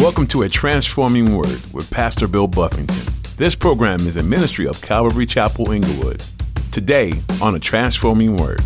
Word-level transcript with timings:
Welcome 0.00 0.26
to 0.28 0.40
A 0.44 0.48
Transforming 0.48 1.36
Word 1.36 1.60
with 1.74 1.90
Pastor 1.90 2.26
Bill 2.26 2.46
Buffington. 2.46 3.04
This 3.36 3.54
program 3.54 4.00
is 4.06 4.16
a 4.16 4.22
ministry 4.22 4.66
of 4.66 4.80
Calvary 4.80 5.26
Chapel 5.26 5.72
Inglewood. 5.72 6.24
Today 6.72 7.12
on 7.42 7.54
A 7.54 7.58
Transforming 7.58 8.38
Word. 8.38 8.62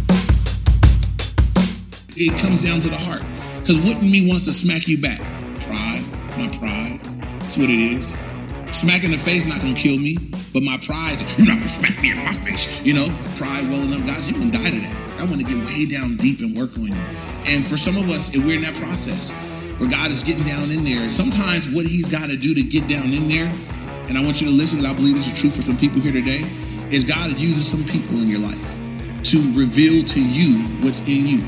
It 2.14 2.40
comes 2.40 2.62
down 2.62 2.80
to 2.82 2.88
the 2.88 2.96
heart. 2.96 3.24
Because 3.58 3.80
what 3.80 4.00
in 4.00 4.12
me 4.12 4.28
wants 4.28 4.44
to 4.44 4.52
smack 4.52 4.86
you 4.86 5.02
back? 5.02 5.18
Pride, 5.62 6.04
my 6.38 6.48
pride. 6.56 7.00
That's 7.40 7.58
what 7.58 7.68
it 7.68 7.80
is. 7.80 8.16
Smack 8.70 9.02
in 9.02 9.10
the 9.10 9.18
face 9.18 9.44
not 9.44 9.60
gonna 9.60 9.74
kill 9.74 9.98
me, 9.98 10.16
but 10.52 10.62
my 10.62 10.78
pride, 10.86 11.20
you're 11.36 11.48
not 11.48 11.56
gonna 11.56 11.66
smack 11.66 12.00
me 12.00 12.12
in 12.12 12.18
my 12.18 12.32
face. 12.32 12.80
You 12.84 12.94
know, 12.94 13.06
pride 13.34 13.68
well 13.68 13.82
enough, 13.82 14.06
guys, 14.06 14.28
you 14.28 14.34
can 14.34 14.52
die 14.52 14.70
to 14.70 14.80
that. 14.80 15.04
I 15.18 15.24
want 15.24 15.40
to 15.40 15.44
get 15.44 15.56
way 15.66 15.86
down 15.86 16.14
deep 16.16 16.38
and 16.38 16.56
work 16.56 16.76
on 16.76 16.86
you. 16.86 17.06
And 17.46 17.66
for 17.66 17.76
some 17.76 17.96
of 17.96 18.08
us, 18.08 18.32
if 18.32 18.44
we're 18.46 18.54
in 18.54 18.62
that 18.62 18.74
process 18.76 19.32
where 19.78 19.90
God 19.90 20.10
is 20.10 20.22
getting 20.22 20.44
down 20.44 20.70
in 20.70 20.84
there. 20.84 21.10
Sometimes 21.10 21.68
what 21.68 21.86
He's 21.86 22.08
got 22.08 22.30
to 22.30 22.36
do 22.36 22.54
to 22.54 22.62
get 22.62 22.88
down 22.88 23.12
in 23.12 23.28
there, 23.28 23.52
and 24.08 24.18
I 24.18 24.24
want 24.24 24.40
you 24.40 24.48
to 24.48 24.52
listen 24.52 24.78
because 24.78 24.92
I 24.92 24.96
believe 24.96 25.14
this 25.14 25.26
is 25.26 25.38
true 25.38 25.50
for 25.50 25.62
some 25.62 25.76
people 25.76 26.00
here 26.00 26.12
today, 26.12 26.44
is 26.90 27.04
God 27.04 27.32
uses 27.38 27.66
some 27.66 27.84
people 27.84 28.20
in 28.20 28.28
your 28.28 28.40
life 28.40 28.60
to 29.24 29.38
reveal 29.58 30.04
to 30.04 30.22
you 30.22 30.62
what's 30.84 31.00
in 31.00 31.26
you. 31.26 31.40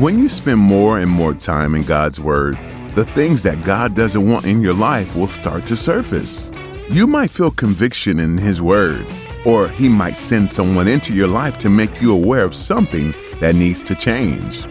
When 0.00 0.18
you 0.18 0.28
spend 0.28 0.60
more 0.60 0.98
and 0.98 1.10
more 1.10 1.34
time 1.34 1.74
in 1.74 1.82
God's 1.82 2.20
Word, 2.20 2.58
the 2.94 3.04
things 3.04 3.42
that 3.42 3.64
God 3.64 3.94
doesn't 3.94 4.26
want 4.26 4.46
in 4.46 4.62
your 4.62 4.74
life 4.74 5.14
will 5.14 5.28
start 5.28 5.66
to 5.66 5.76
surface. 5.76 6.50
You 6.90 7.06
might 7.06 7.30
feel 7.30 7.50
conviction 7.50 8.18
in 8.18 8.38
His 8.38 8.62
Word, 8.62 9.06
or 9.44 9.68
He 9.68 9.88
might 9.88 10.16
send 10.16 10.50
someone 10.50 10.88
into 10.88 11.12
your 11.12 11.28
life 11.28 11.58
to 11.58 11.70
make 11.70 12.00
you 12.00 12.12
aware 12.12 12.44
of 12.44 12.54
something 12.54 13.14
that 13.40 13.54
needs 13.54 13.82
to 13.84 13.94
change. 13.94 14.66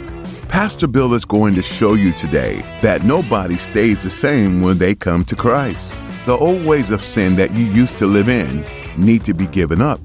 Pastor 0.49 0.87
Bill 0.87 1.13
is 1.13 1.25
going 1.25 1.53
to 1.55 1.61
show 1.61 1.93
you 1.93 2.11
today 2.13 2.61
that 2.81 3.03
nobody 3.03 3.57
stays 3.57 4.01
the 4.01 4.09
same 4.09 4.61
when 4.61 4.77
they 4.77 4.95
come 4.95 5.23
to 5.25 5.35
Christ. 5.35 6.01
The 6.25 6.35
old 6.37 6.65
ways 6.65 6.89
of 6.89 7.03
sin 7.03 7.35
that 7.35 7.51
you 7.51 7.65
used 7.65 7.97
to 7.97 8.07
live 8.07 8.29
in 8.29 8.65
need 8.97 9.23
to 9.25 9.33
be 9.33 9.47
given 9.47 9.81
up 9.81 9.99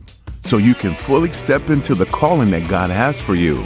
so 0.44 0.58
you 0.58 0.75
can 0.75 0.94
fully 0.94 1.31
step 1.31 1.70
into 1.70 1.94
the 1.94 2.06
calling 2.06 2.50
that 2.50 2.69
God 2.69 2.91
has 2.91 3.20
for 3.20 3.34
you. 3.34 3.64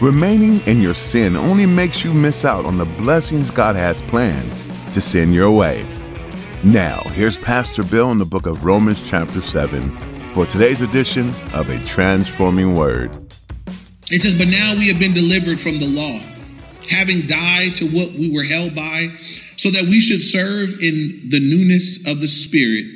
Remaining 0.00 0.60
in 0.66 0.80
your 0.80 0.94
sin 0.94 1.36
only 1.36 1.66
makes 1.66 2.04
you 2.04 2.14
miss 2.14 2.44
out 2.44 2.64
on 2.64 2.78
the 2.78 2.86
blessings 2.86 3.50
God 3.50 3.76
has 3.76 4.02
planned 4.02 4.50
to 4.94 5.00
send 5.00 5.34
your 5.34 5.50
way. 5.50 5.86
Now, 6.64 7.00
here's 7.12 7.38
Pastor 7.38 7.84
Bill 7.84 8.10
in 8.10 8.18
the 8.18 8.24
book 8.24 8.46
of 8.46 8.64
Romans, 8.64 9.08
chapter 9.08 9.40
7, 9.40 10.32
for 10.32 10.46
today's 10.46 10.82
edition 10.82 11.28
of 11.52 11.68
A 11.68 11.78
Transforming 11.84 12.74
Word. 12.74 13.27
It 14.10 14.22
says, 14.22 14.38
But 14.38 14.48
now 14.48 14.74
we 14.76 14.88
have 14.88 14.98
been 14.98 15.12
delivered 15.12 15.60
from 15.60 15.78
the 15.78 15.88
law, 15.88 16.18
having 16.88 17.26
died 17.26 17.76
to 17.76 17.86
what 17.86 18.12
we 18.12 18.32
were 18.32 18.44
held 18.44 18.74
by, 18.74 19.08
so 19.56 19.70
that 19.70 19.82
we 19.82 20.00
should 20.00 20.22
serve 20.22 20.80
in 20.80 21.28
the 21.28 21.40
newness 21.40 22.06
of 22.08 22.20
the 22.20 22.28
Spirit 22.28 22.86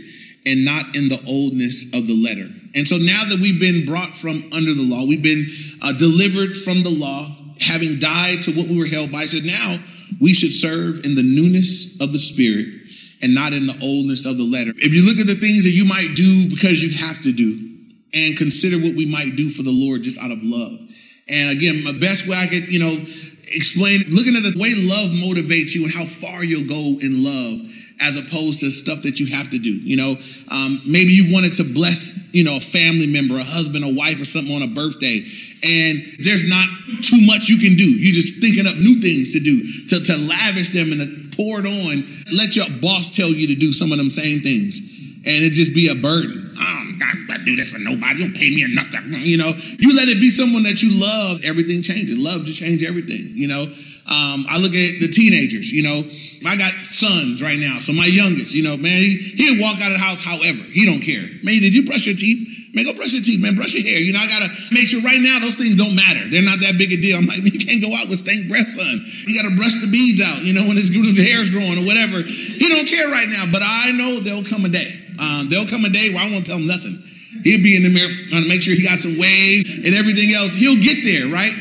and 0.46 0.64
not 0.64 0.96
in 0.96 1.08
the 1.08 1.20
oldness 1.28 1.92
of 1.94 2.06
the 2.06 2.16
letter. 2.16 2.48
And 2.74 2.88
so 2.88 2.96
now 2.96 3.24
that 3.28 3.38
we've 3.40 3.60
been 3.60 3.84
brought 3.84 4.16
from 4.16 4.42
under 4.56 4.72
the 4.72 4.82
law, 4.82 5.04
we've 5.06 5.22
been 5.22 5.46
uh, 5.82 5.92
delivered 5.92 6.56
from 6.56 6.82
the 6.82 6.90
law, 6.90 7.28
having 7.60 7.98
died 7.98 8.42
to 8.48 8.52
what 8.52 8.68
we 8.68 8.78
were 8.78 8.88
held 8.88 9.12
by, 9.12 9.26
said 9.26 9.44
now 9.44 9.76
we 10.20 10.32
should 10.32 10.52
serve 10.52 11.04
in 11.04 11.14
the 11.14 11.22
newness 11.22 12.00
of 12.00 12.12
the 12.12 12.18
Spirit 12.18 12.66
and 13.20 13.34
not 13.34 13.52
in 13.52 13.66
the 13.66 13.78
oldness 13.84 14.24
of 14.24 14.38
the 14.38 14.48
letter. 14.48 14.72
If 14.76 14.94
you 14.94 15.04
look 15.04 15.20
at 15.20 15.28
the 15.28 15.38
things 15.38 15.64
that 15.64 15.76
you 15.76 15.84
might 15.84 16.16
do 16.16 16.48
because 16.48 16.82
you 16.82 16.90
have 17.06 17.22
to 17.22 17.32
do, 17.32 17.72
and 18.14 18.36
consider 18.36 18.76
what 18.76 18.94
we 18.94 19.06
might 19.06 19.36
do 19.36 19.50
for 19.50 19.62
the 19.62 19.72
Lord 19.72 20.02
just 20.02 20.20
out 20.20 20.30
of 20.30 20.42
love. 20.42 20.78
And 21.32 21.50
again, 21.50 21.82
the 21.84 21.98
best 21.98 22.28
way 22.28 22.36
I 22.36 22.46
could, 22.46 22.68
you 22.68 22.78
know, 22.78 22.92
explain, 23.48 24.04
looking 24.12 24.36
at 24.36 24.44
the 24.44 24.52
way 24.60 24.76
love 24.76 25.10
motivates 25.16 25.74
you 25.74 25.84
and 25.84 25.92
how 25.92 26.04
far 26.04 26.44
you'll 26.44 26.68
go 26.68 27.00
in 27.00 27.24
love 27.24 27.72
as 28.00 28.16
opposed 28.16 28.60
to 28.60 28.70
stuff 28.70 29.02
that 29.02 29.20
you 29.20 29.26
have 29.26 29.50
to 29.50 29.58
do. 29.58 29.72
You 29.72 29.96
know, 29.96 30.16
um, 30.50 30.82
maybe 30.86 31.12
you 31.12 31.32
wanted 31.32 31.54
to 31.54 31.64
bless, 31.64 32.34
you 32.34 32.44
know, 32.44 32.56
a 32.56 32.60
family 32.60 33.06
member, 33.06 33.38
a 33.38 33.44
husband, 33.44 33.84
a 33.84 33.94
wife, 33.94 34.20
or 34.20 34.24
something 34.24 34.54
on 34.54 34.62
a 34.62 34.66
birthday, 34.66 35.24
and 35.62 36.02
there's 36.18 36.48
not 36.48 36.66
too 37.02 37.24
much 37.24 37.48
you 37.48 37.58
can 37.58 37.78
do. 37.78 37.86
You're 37.86 38.14
just 38.14 38.42
thinking 38.42 38.66
up 38.66 38.74
new 38.76 39.00
things 39.00 39.32
to 39.32 39.40
do, 39.40 39.62
to, 39.88 40.04
to 40.04 40.14
lavish 40.18 40.70
them 40.70 40.90
and 40.92 41.00
to 41.00 41.36
pour 41.36 41.60
it 41.60 41.66
on. 41.66 42.04
Let 42.34 42.56
your 42.56 42.66
boss 42.82 43.14
tell 43.14 43.28
you 43.28 43.46
to 43.48 43.54
do 43.54 43.72
some 43.72 43.92
of 43.92 43.98
them 43.98 44.10
same 44.10 44.40
things, 44.40 44.82
and 45.24 45.38
it 45.46 45.52
just 45.52 45.72
be 45.72 45.88
a 45.88 45.94
burden. 45.94 46.41
Um, 46.60 46.98
I, 47.00 47.34
I 47.34 47.38
do 47.44 47.56
this 47.56 47.72
for 47.72 47.78
nobody. 47.78 48.20
Don't 48.20 48.36
pay 48.36 48.50
me 48.50 48.62
enough. 48.64 48.90
To, 48.90 49.00
you 49.18 49.38
know, 49.38 49.52
you 49.78 49.96
let 49.96 50.08
it 50.08 50.20
be 50.20 50.30
someone 50.30 50.62
that 50.64 50.82
you 50.82 51.00
love. 51.00 51.44
Everything 51.44 51.82
changes. 51.82 52.18
Love 52.18 52.46
to 52.46 52.52
change 52.52 52.84
everything. 52.84 53.32
You 53.32 53.48
know, 53.48 53.62
um, 54.10 54.44
I 54.50 54.58
look 54.58 54.74
at 54.74 55.00
the 55.00 55.08
teenagers. 55.08 55.72
You 55.72 55.82
know, 55.82 56.04
I 56.44 56.56
got 56.56 56.72
sons 56.84 57.42
right 57.42 57.58
now. 57.58 57.78
So 57.78 57.92
my 57.92 58.06
youngest, 58.06 58.54
you 58.54 58.62
know, 58.62 58.76
man, 58.76 58.98
he, 58.98 59.16
he'll 59.16 59.62
walk 59.62 59.80
out 59.80 59.92
of 59.92 59.98
the 59.98 60.04
house. 60.04 60.20
However, 60.20 60.62
he 60.68 60.84
don't 60.84 61.00
care. 61.00 61.24
Man, 61.42 61.62
did 61.62 61.74
you 61.74 61.86
brush 61.86 62.06
your 62.06 62.16
teeth? 62.16 62.74
Man, 62.74 62.88
go 62.88 62.96
brush 62.96 63.12
your 63.12 63.22
teeth, 63.22 63.40
man. 63.40 63.54
Brush 63.54 63.76
your 63.76 63.84
hair. 63.84 64.00
You 64.00 64.12
know, 64.12 64.20
I 64.20 64.26
gotta 64.26 64.48
make 64.72 64.88
sure 64.88 65.04
right 65.04 65.20
now 65.20 65.38
those 65.38 65.60
things 65.60 65.76
don't 65.76 65.94
matter. 65.94 66.24
They're 66.32 66.42
not 66.44 66.58
that 66.64 66.80
big 66.80 66.90
a 66.90 66.96
deal. 66.96 67.20
I'm 67.20 67.28
like, 67.28 67.44
you 67.44 67.60
can't 67.60 67.84
go 67.84 67.92
out 67.92 68.08
with 68.08 68.24
stank 68.24 68.48
breath, 68.48 68.68
son. 68.68 68.96
You 69.28 69.36
gotta 69.36 69.54
brush 69.56 69.76
the 69.76 69.92
beads 69.92 70.24
out. 70.24 70.40
You 70.40 70.56
know, 70.56 70.64
when 70.64 70.80
his 70.80 70.88
hair's 70.92 71.52
growing 71.52 71.76
or 71.76 71.84
whatever. 71.84 72.24
He 72.24 72.66
don't 72.68 72.88
care 72.88 73.12
right 73.12 73.28
now, 73.28 73.44
but 73.52 73.60
I 73.60 73.92
know 73.92 74.20
there'll 74.20 74.48
come 74.48 74.64
a 74.64 74.72
day. 74.72 75.01
Um, 75.18 75.48
there'll 75.48 75.68
come 75.68 75.84
a 75.84 75.92
day 75.92 76.12
where 76.12 76.22
I 76.22 76.30
won't 76.30 76.46
tell 76.46 76.58
him 76.58 76.66
nothing. 76.66 76.96
He'll 77.44 77.64
be 77.64 77.76
in 77.76 77.82
the 77.82 77.92
mirror 77.92 78.12
trying 78.28 78.44
to 78.44 78.48
make 78.48 78.60
sure 78.60 78.76
he 78.76 78.84
got 78.84 79.00
some 79.00 79.16
waves 79.16 79.82
and 79.82 79.92
everything 79.96 80.36
else. 80.36 80.54
He'll 80.54 80.78
get 80.78 81.00
there, 81.02 81.32
right? 81.32 81.52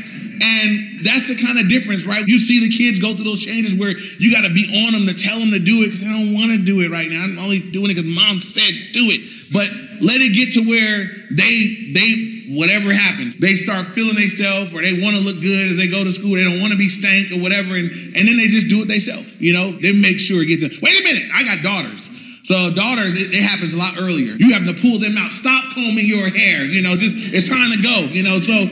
And 0.42 1.00
that's 1.06 1.30
the 1.30 1.38
kind 1.38 1.62
of 1.62 1.70
difference, 1.70 2.06
right? 2.10 2.26
You 2.26 2.42
see 2.42 2.60
the 2.66 2.74
kids 2.74 2.98
go 2.98 3.14
through 3.14 3.30
those 3.30 3.46
changes 3.46 3.78
where 3.78 3.94
you 3.94 4.34
got 4.34 4.42
to 4.42 4.54
be 4.54 4.66
on 4.86 4.98
them 4.98 5.06
to 5.06 5.16
tell 5.16 5.38
them 5.38 5.54
to 5.54 5.62
do 5.62 5.86
it 5.86 5.94
because 5.94 6.02
I 6.02 6.12
don't 6.12 6.34
want 6.34 6.50
to 6.58 6.62
do 6.66 6.82
it 6.82 6.90
right 6.90 7.06
now. 7.06 7.22
I'm 7.22 7.38
only 7.40 7.62
doing 7.72 7.94
it 7.94 7.96
because 7.96 8.10
mom 8.10 8.42
said 8.42 8.74
do 8.92 9.06
it. 9.14 9.22
But 9.54 9.70
let 10.02 10.18
it 10.18 10.34
get 10.34 10.58
to 10.58 10.66
where 10.66 11.08
they, 11.30 11.94
they, 11.94 12.58
whatever 12.58 12.90
happens, 12.90 13.38
they 13.38 13.54
start 13.54 13.86
feeling 13.86 14.18
themselves 14.18 14.74
or 14.74 14.82
they 14.82 14.98
want 14.98 15.14
to 15.14 15.22
look 15.22 15.38
good 15.40 15.70
as 15.70 15.78
they 15.78 15.88
go 15.88 16.02
to 16.02 16.12
school. 16.12 16.34
They 16.34 16.46
don't 16.46 16.60
want 16.60 16.74
to 16.74 16.80
be 16.80 16.90
stank 16.90 17.32
or 17.38 17.40
whatever. 17.42 17.78
And, 17.78 17.90
and 18.18 18.24
then 18.26 18.36
they 18.36 18.50
just 18.50 18.66
do 18.66 18.82
it 18.82 18.90
themselves. 18.90 19.38
You 19.38 19.54
know, 19.54 19.72
they 19.78 19.94
make 19.94 20.18
sure 20.18 20.42
it 20.42 20.50
gets, 20.50 20.66
wait 20.82 20.98
a 20.98 21.04
minute, 21.06 21.30
I 21.32 21.46
got 21.46 21.62
daughters. 21.62 22.10
So 22.52 22.68
daughters, 22.76 23.16
it, 23.16 23.32
it, 23.32 23.48
happens 23.48 23.74
a 23.74 23.80
lot 23.80 23.96
earlier. 23.96 24.36
You 24.36 24.52
have 24.52 24.68
to 24.68 24.76
pull 24.76 25.00
them 25.00 25.16
out. 25.16 25.32
Stop 25.32 25.72
combing 25.72 26.04
your 26.04 26.28
hair. 26.28 26.68
You 26.68 26.84
know, 26.84 27.00
just 27.00 27.16
it's 27.16 27.48
time 27.48 27.72
to 27.72 27.80
go. 27.80 28.12
You 28.12 28.28
know, 28.28 28.44
so 28.44 28.68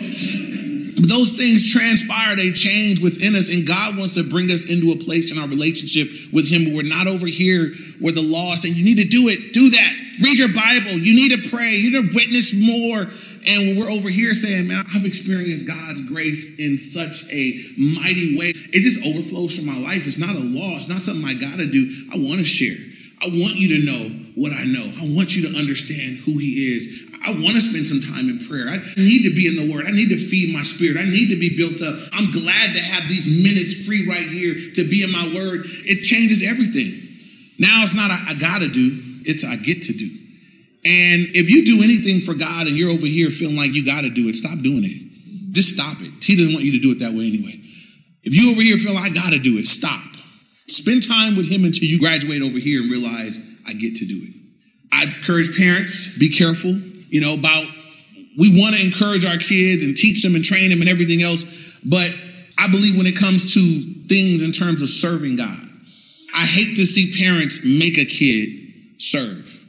those 1.00 1.32
things 1.40 1.72
transpire, 1.72 2.36
they 2.36 2.52
change 2.52 3.00
within 3.00 3.40
us, 3.40 3.48
and 3.48 3.64
God 3.64 3.96
wants 3.96 4.20
to 4.20 4.28
bring 4.28 4.52
us 4.52 4.68
into 4.68 4.92
a 4.92 5.00
place 5.00 5.32
in 5.32 5.40
our 5.40 5.48
relationship 5.48 6.12
with 6.36 6.52
Him 6.52 6.76
we're 6.76 6.92
not 6.92 7.08
over 7.08 7.24
here 7.24 7.72
where 8.04 8.12
the 8.12 8.20
law 8.20 8.52
is 8.52 8.68
saying, 8.68 8.76
you 8.76 8.84
need 8.84 9.00
to 9.00 9.08
do 9.08 9.32
it, 9.32 9.56
do 9.56 9.72
that. 9.72 9.94
Read 10.20 10.36
your 10.36 10.52
Bible. 10.52 11.00
You 11.00 11.16
need 11.16 11.32
to 11.40 11.48
pray. 11.48 11.80
You 11.80 11.96
need 11.96 12.12
to 12.12 12.16
witness 12.20 12.52
more. 12.52 13.08
And 13.48 13.60
when 13.64 13.80
we're 13.80 13.96
over 13.96 14.12
here 14.12 14.36
saying, 14.36 14.68
man, 14.68 14.84
I've 14.92 15.08
experienced 15.08 15.64
God's 15.64 16.04
grace 16.04 16.60
in 16.60 16.76
such 16.76 17.32
a 17.32 17.64
mighty 17.80 18.36
way, 18.36 18.52
it 18.76 18.84
just 18.84 19.08
overflows 19.08 19.56
from 19.56 19.72
my 19.72 19.80
life. 19.80 20.04
It's 20.04 20.20
not 20.20 20.36
a 20.36 20.44
law. 20.44 20.76
It's 20.76 20.92
not 20.92 21.00
something 21.00 21.24
I 21.24 21.40
got 21.40 21.64
to 21.64 21.72
do. 21.72 21.88
I 22.12 22.20
want 22.20 22.44
to 22.44 22.46
share. 22.46 22.76
I 23.22 23.28
want 23.28 23.56
you 23.60 23.80
to 23.80 23.86
know 23.86 24.10
what 24.36 24.54
I 24.54 24.64
know. 24.64 24.86
I 24.86 25.06
want 25.12 25.36
you 25.36 25.52
to 25.52 25.58
understand 25.58 26.24
who 26.24 26.38
He 26.38 26.76
is. 26.76 27.12
I 27.26 27.32
want 27.32 27.60
to 27.60 27.62
spend 27.62 27.86
some 27.86 28.00
time 28.00 28.30
in 28.32 28.40
prayer. 28.48 28.72
I 28.72 28.80
need 28.96 29.28
to 29.28 29.36
be 29.36 29.48
in 29.48 29.60
the 29.60 29.68
Word. 29.68 29.86
I 29.86 29.92
need 29.92 30.10
to 30.10 30.18
feed 30.18 30.54
my 30.56 30.64
spirit. 30.64 30.96
I 30.96 31.04
need 31.04 31.28
to 31.30 31.40
be 31.40 31.58
built 31.58 31.84
up. 31.84 32.00
I'm 32.14 32.32
glad 32.32 32.74
to 32.74 32.80
have 32.80 33.10
these 33.10 33.28
minutes 33.28 33.86
free 33.86 34.08
right 34.08 34.24
here 34.24 34.56
to 34.80 34.84
be 34.88 35.04
in 35.04 35.12
my 35.12 35.28
Word. 35.36 35.68
It 35.84 36.08
changes 36.08 36.48
everything. 36.48 36.96
Now 37.60 37.84
it's 37.84 37.96
not 37.96 38.10
I, 38.10 38.32
I 38.32 38.34
got 38.40 38.64
to 38.64 38.72
do, 38.72 38.88
it's 39.28 39.44
I 39.44 39.58
get 39.58 39.84
to 39.84 39.94
do. 39.94 40.08
And 40.88 41.36
if 41.36 41.52
you 41.52 41.66
do 41.66 41.84
anything 41.84 42.24
for 42.24 42.34
God 42.34 42.68
and 42.68 42.78
you're 42.80 42.90
over 42.90 43.06
here 43.06 43.30
feeling 43.30 43.60
like 43.60 43.76
you 43.76 43.86
got 43.86 44.08
to 44.08 44.10
do 44.10 44.30
it, 44.32 44.40
stop 44.40 44.56
doing 44.64 44.88
it. 44.88 45.52
Just 45.52 45.76
stop 45.76 46.00
it. 46.00 46.24
He 46.24 46.40
doesn't 46.40 46.54
want 46.54 46.64
you 46.64 46.72
to 46.72 46.80
do 46.80 46.96
it 46.96 47.00
that 47.04 47.12
way 47.12 47.28
anyway. 47.28 47.60
If 48.24 48.32
you 48.32 48.52
over 48.52 48.62
here 48.62 48.78
feel 48.78 48.96
like 48.96 49.12
I 49.12 49.14
got 49.14 49.34
to 49.34 49.40
do 49.40 49.60
it, 49.60 49.68
stop. 49.68 50.00
Spend 50.80 51.06
time 51.06 51.36
with 51.36 51.52
him 51.52 51.66
until 51.66 51.90
you 51.90 52.00
graduate 52.00 52.42
over 52.42 52.58
here 52.58 52.82
and 52.82 52.90
realize 52.90 53.38
I 53.68 53.74
get 53.74 53.98
to 53.98 54.06
do 54.06 54.16
it. 54.16 54.34
I 54.94 55.04
encourage 55.04 55.58
parents, 55.58 56.18
be 56.18 56.30
careful, 56.30 56.72
you 56.72 57.20
know, 57.20 57.34
about 57.34 57.68
we 58.38 58.58
want 58.58 58.76
to 58.76 58.86
encourage 58.86 59.26
our 59.26 59.38
kids 59.38 59.84
and 59.84 59.96
teach 59.96 60.24
them 60.24 60.36
and 60.36 60.46
train 60.46 60.70
them 60.70 60.80
and 60.80 60.90
everything 60.90 61.22
else. 61.22 61.44
But 61.84 62.16
I 62.58 62.72
believe 62.72 62.96
when 62.96 63.08
it 63.08 63.18
comes 63.18 63.54
to 63.56 63.60
things 64.08 64.42
in 64.42 64.54
terms 64.54 64.82
of 64.82 64.88
serving 64.88 65.36
God, 65.36 65.60
I 66.34 66.46
hate 66.46 66.78
to 66.78 66.86
see 66.86 67.12
parents 67.20 67.60
make 67.66 67.98
a 67.98 68.06
kid 68.06 69.02
serve 69.02 69.60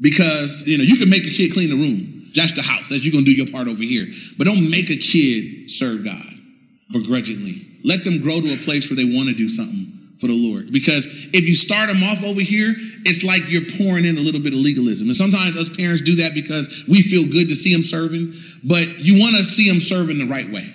because, 0.00 0.64
you 0.66 0.78
know, 0.78 0.84
you 0.84 0.96
can 0.96 1.10
make 1.10 1.26
a 1.26 1.30
kid 1.30 1.52
clean 1.52 1.70
the 1.70 1.76
room. 1.76 2.26
That's 2.34 2.52
the 2.54 2.62
house. 2.62 2.88
That's 2.88 3.04
you're 3.04 3.12
going 3.12 3.24
to 3.24 3.30
do 3.30 3.36
your 3.36 3.52
part 3.52 3.68
over 3.68 3.82
here. 3.82 4.06
But 4.36 4.48
don't 4.48 4.70
make 4.70 4.90
a 4.90 4.96
kid 4.96 5.70
serve 5.70 6.04
God 6.04 6.26
begrudgingly. 6.90 7.66
Let 7.84 8.02
them 8.02 8.20
grow 8.20 8.40
to 8.40 8.52
a 8.52 8.56
place 8.56 8.90
where 8.90 8.96
they 8.96 9.04
want 9.04 9.28
to 9.28 9.34
do 9.34 9.48
something 9.48 9.89
for 10.20 10.28
the 10.28 10.36
Lord. 10.36 10.70
Because 10.70 11.06
if 11.32 11.48
you 11.48 11.56
start 11.56 11.88
them 11.88 12.02
off 12.04 12.22
over 12.24 12.40
here, 12.40 12.74
it's 13.08 13.24
like 13.24 13.50
you're 13.50 13.64
pouring 13.80 14.04
in 14.04 14.16
a 14.16 14.20
little 14.20 14.40
bit 14.40 14.52
of 14.52 14.60
legalism. 14.60 15.08
And 15.08 15.16
sometimes 15.16 15.56
us 15.56 15.74
parents 15.74 16.02
do 16.02 16.16
that 16.16 16.32
because 16.34 16.84
we 16.86 17.00
feel 17.00 17.24
good 17.24 17.48
to 17.48 17.56
see 17.56 17.72
them 17.72 17.82
serving, 17.82 18.34
but 18.62 19.00
you 19.00 19.18
want 19.18 19.36
to 19.36 19.44
see 19.44 19.68
them 19.68 19.80
serving 19.80 20.18
the 20.18 20.28
right 20.28 20.48
way. 20.50 20.68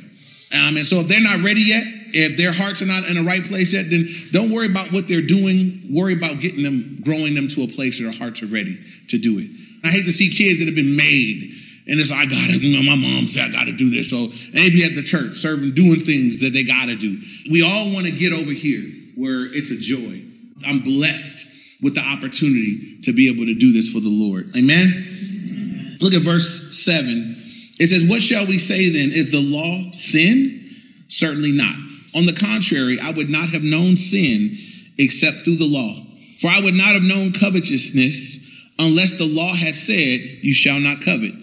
Um, 0.58 0.78
and 0.78 0.86
so 0.86 0.98
if 0.98 1.08
they're 1.08 1.22
not 1.22 1.46
ready 1.46 1.62
yet, 1.62 1.86
If 2.16 2.38
their 2.38 2.54
hearts 2.54 2.82
are 2.82 2.88
not 2.88 3.04
in 3.10 3.20
the 3.20 3.28
right 3.28 3.44
place 3.44 3.74
yet, 3.74 3.92
then 3.92 4.08
don't 4.32 4.50
worry 4.50 4.72
about 4.72 4.88
what 4.96 5.06
they're 5.06 5.22
doing. 5.22 5.84
Worry 5.92 6.16
about 6.16 6.40
getting 6.40 6.64
them, 6.64 6.80
growing 7.04 7.36
them 7.36 7.50
to 7.50 7.64
a 7.64 7.68
place 7.68 8.00
where 8.00 8.10
their 8.10 8.18
hearts 8.18 8.42
are 8.42 8.48
ready 8.48 8.80
to 9.12 9.18
do 9.20 9.36
it. 9.38 9.52
I 9.84 9.92
hate 9.92 10.06
to 10.08 10.16
see 10.16 10.32
kids 10.32 10.64
that 10.64 10.72
have 10.72 10.80
been 10.80 10.96
made 10.96 11.52
and 11.88 12.00
it's 12.00 12.12
I 12.12 12.26
gotta, 12.26 12.58
you 12.58 12.80
know, 12.80 12.88
my 12.88 12.96
mom 12.96 13.28
said 13.28 13.50
I 13.50 13.52
gotta 13.52 13.74
do 13.74 13.92
this. 13.92 14.10
So 14.10 14.28
they 14.56 14.72
be 14.72 14.86
at 14.86 14.96
the 14.96 15.04
church 15.04 15.36
serving, 15.36 15.76
doing 15.76 16.00
things 16.00 16.40
that 16.40 16.54
they 16.54 16.64
gotta 16.64 16.96
do. 16.96 17.20
We 17.52 17.62
all 17.62 17.94
want 17.94 18.08
to 18.08 18.12
get 18.16 18.32
over 18.34 18.52
here 18.52 18.90
where 19.16 19.46
it's 19.46 19.72
a 19.72 19.78
joy. 19.78 20.24
I'm 20.68 20.80
blessed 20.80 21.82
with 21.82 21.96
the 21.96 22.02
opportunity 22.02 23.00
to 23.04 23.14
be 23.14 23.30
able 23.30 23.46
to 23.46 23.56
do 23.56 23.72
this 23.72 23.90
for 23.90 24.00
the 24.00 24.10
Lord. 24.10 24.56
Amen. 24.56 25.98
Look 26.02 26.14
at 26.14 26.22
verse 26.22 26.78
seven. 26.78 27.36
It 27.80 27.88
says, 27.88 28.06
What 28.06 28.22
shall 28.22 28.46
we 28.46 28.58
say 28.58 28.90
then? 28.90 29.12
Is 29.12 29.32
the 29.32 29.42
law 29.42 29.92
sin? 29.92 30.62
Certainly 31.08 31.52
not. 31.52 31.76
On 32.16 32.26
the 32.26 32.34
contrary, 32.34 32.98
I 33.02 33.12
would 33.12 33.30
not 33.30 33.50
have 33.50 33.64
known 33.64 33.98
sin 33.98 34.56
except 34.98 35.44
through 35.44 35.58
the 35.58 35.68
law. 35.68 35.96
For 36.40 36.48
I 36.48 36.62
would 36.62 36.74
not 36.74 36.94
have 36.94 37.04
known 37.04 37.32
covetousness 37.34 38.74
unless 38.80 39.18
the 39.18 39.28
law 39.28 39.54
had 39.54 39.76
said, 39.76 40.20
You 40.42 40.54
shall 40.54 40.80
not 40.80 41.02
covet. 41.02 41.34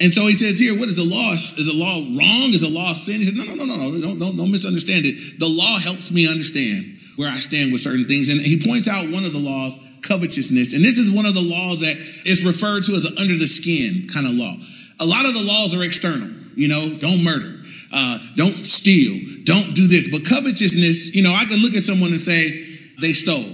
And 0.00 0.14
so 0.14 0.26
he 0.26 0.34
says 0.34 0.60
here, 0.60 0.78
what 0.78 0.88
is 0.88 0.94
the 0.94 1.02
law? 1.02 1.32
Is 1.32 1.56
the 1.56 1.74
law 1.74 1.96
wrong? 2.14 2.54
Is 2.54 2.60
the 2.60 2.70
law 2.70 2.94
sin? 2.94 3.16
He 3.18 3.26
says, 3.26 3.34
no, 3.34 3.52
no, 3.52 3.64
no, 3.64 3.74
no, 3.74 3.90
no, 3.90 4.00
don't, 4.00 4.18
don't, 4.18 4.36
don't 4.36 4.52
misunderstand 4.52 5.04
it. 5.04 5.40
The 5.40 5.48
law 5.48 5.78
helps 5.78 6.12
me 6.12 6.28
understand 6.28 6.97
where 7.18 7.28
I 7.28 7.42
stand 7.42 7.72
with 7.72 7.80
certain 7.80 8.04
things. 8.04 8.28
And 8.28 8.40
he 8.40 8.62
points 8.62 8.86
out 8.86 9.10
one 9.10 9.24
of 9.24 9.32
the 9.32 9.42
laws, 9.42 9.76
covetousness. 10.02 10.72
And 10.72 10.84
this 10.84 10.98
is 10.98 11.10
one 11.10 11.26
of 11.26 11.34
the 11.34 11.42
laws 11.42 11.80
that 11.82 11.98
is 12.24 12.46
referred 12.46 12.84
to 12.84 12.92
as 12.94 13.04
an 13.04 13.18
under 13.18 13.34
the 13.34 13.50
skin 13.50 14.06
kind 14.06 14.24
of 14.24 14.38
law. 14.38 14.54
A 15.02 15.06
lot 15.06 15.26
of 15.26 15.34
the 15.34 15.42
laws 15.42 15.74
are 15.74 15.82
external, 15.82 16.30
you 16.54 16.68
know, 16.68 16.94
don't 17.02 17.24
murder, 17.24 17.58
uh, 17.92 18.18
don't 18.36 18.54
steal, 18.54 19.18
don't 19.42 19.74
do 19.74 19.88
this. 19.88 20.06
But 20.06 20.24
covetousness, 20.24 21.14
you 21.14 21.24
know, 21.24 21.34
I 21.34 21.44
can 21.44 21.58
look 21.58 21.74
at 21.74 21.82
someone 21.82 22.10
and 22.10 22.20
say, 22.20 22.54
they 23.02 23.12
stole, 23.14 23.50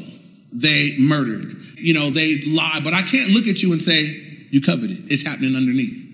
they 0.52 0.96
murdered, 1.00 1.56
you 1.80 1.94
know, 1.94 2.10
they 2.10 2.44
lied, 2.44 2.84
but 2.84 2.92
I 2.92 3.00
can't 3.00 3.30
look 3.30 3.48
at 3.48 3.62
you 3.62 3.72
and 3.72 3.80
say, 3.80 4.04
you 4.52 4.60
coveted. 4.60 5.10
It's 5.10 5.26
happening 5.26 5.56
underneath. 5.56 6.04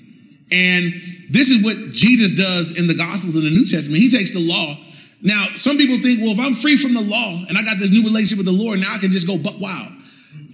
And 0.54 0.94
this 1.34 1.50
is 1.50 1.64
what 1.64 1.76
Jesus 1.90 2.30
does 2.30 2.78
in 2.78 2.86
the 2.86 2.94
Gospels 2.94 3.34
in 3.34 3.42
the 3.42 3.50
New 3.50 3.66
Testament. 3.66 3.98
He 3.98 4.08
takes 4.08 4.30
the 4.30 4.38
law. 4.38 4.78
Now, 5.22 5.46
some 5.54 5.76
people 5.76 5.96
think, 5.96 6.20
well, 6.20 6.32
if 6.32 6.40
I'm 6.40 6.54
free 6.54 6.76
from 6.76 6.94
the 6.94 7.04
law 7.04 7.44
and 7.48 7.58
I 7.58 7.62
got 7.62 7.78
this 7.78 7.90
new 7.90 8.04
relationship 8.04 8.38
with 8.38 8.48
the 8.48 8.56
Lord, 8.56 8.80
now 8.80 8.94
I 8.94 8.98
can 8.98 9.10
just 9.10 9.26
go 9.26 9.36
but 9.36 9.60
wow. 9.60 9.86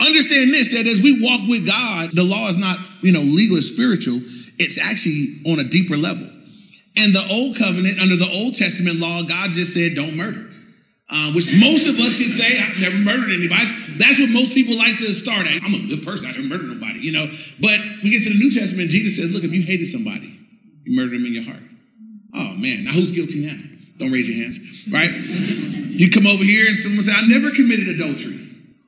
Understand 0.01 0.51
this, 0.51 0.75
that 0.75 0.87
as 0.87 1.01
we 1.01 1.23
walk 1.23 1.49
with 1.49 1.67
God, 1.67 2.11
the 2.13 2.25
law 2.25 2.49
is 2.49 2.59
not, 2.59 2.79
you 3.01 3.13
know, 3.13 3.23
legal 3.23 3.57
or 3.57 3.63
spiritual. 3.63 4.19
It's 4.59 4.79
actually 4.79 5.41
on 5.53 5.61
a 5.61 5.65
deeper 5.65 5.97
level. 5.97 6.27
In 6.97 7.13
the 7.13 7.25
old 7.31 7.57
covenant, 7.57 8.01
under 8.01 8.17
the 8.17 8.29
Old 8.29 8.55
Testament 8.55 8.99
law, 8.99 9.23
God 9.23 9.53
just 9.53 9.73
said, 9.73 9.95
don't 9.95 10.17
murder. 10.17 10.49
Uh, 11.09 11.31
which 11.33 11.47
most 11.61 11.87
of 11.87 11.95
us 12.01 12.19
can 12.19 12.27
say, 12.27 12.59
I've 12.59 12.81
never 12.81 12.97
murdered 12.97 13.31
anybody. 13.31 13.63
That's 13.95 14.19
what 14.19 14.31
most 14.31 14.55
people 14.55 14.77
like 14.77 14.99
to 14.99 15.15
start 15.15 15.47
at. 15.47 15.63
I'm 15.63 15.75
a 15.75 15.87
good 15.87 16.03
person. 16.03 16.27
I 16.27 16.33
haven't 16.35 16.49
murdered 16.49 16.67
nobody, 16.67 16.99
you 16.99 17.13
know. 17.13 17.31
But 17.61 17.79
we 18.03 18.11
get 18.11 18.25
to 18.25 18.31
the 18.31 18.39
New 18.39 18.51
Testament, 18.51 18.91
Jesus 18.91 19.17
says, 19.17 19.33
look, 19.33 19.45
if 19.45 19.53
you 19.53 19.63
hated 19.63 19.87
somebody, 19.87 20.35
you 20.85 20.97
murdered 20.97 21.15
them 21.15 21.27
in 21.27 21.35
your 21.35 21.45
heart. 21.45 21.63
Oh, 22.35 22.57
man. 22.59 22.85
Now 22.85 22.91
who's 22.93 23.13
guilty 23.13 23.47
now? 23.47 23.76
Don't 23.97 24.13
raise 24.13 24.29
your 24.29 24.43
hands, 24.45 24.89
right? 24.93 25.11
you 25.11 26.11
come 26.11 26.27
over 26.27 26.45
here 26.45 26.69
and 26.69 26.77
someone 26.77 27.03
say, 27.05 27.13
I 27.13 27.27
never 27.27 27.51
committed 27.51 27.89
adultery. 27.89 28.47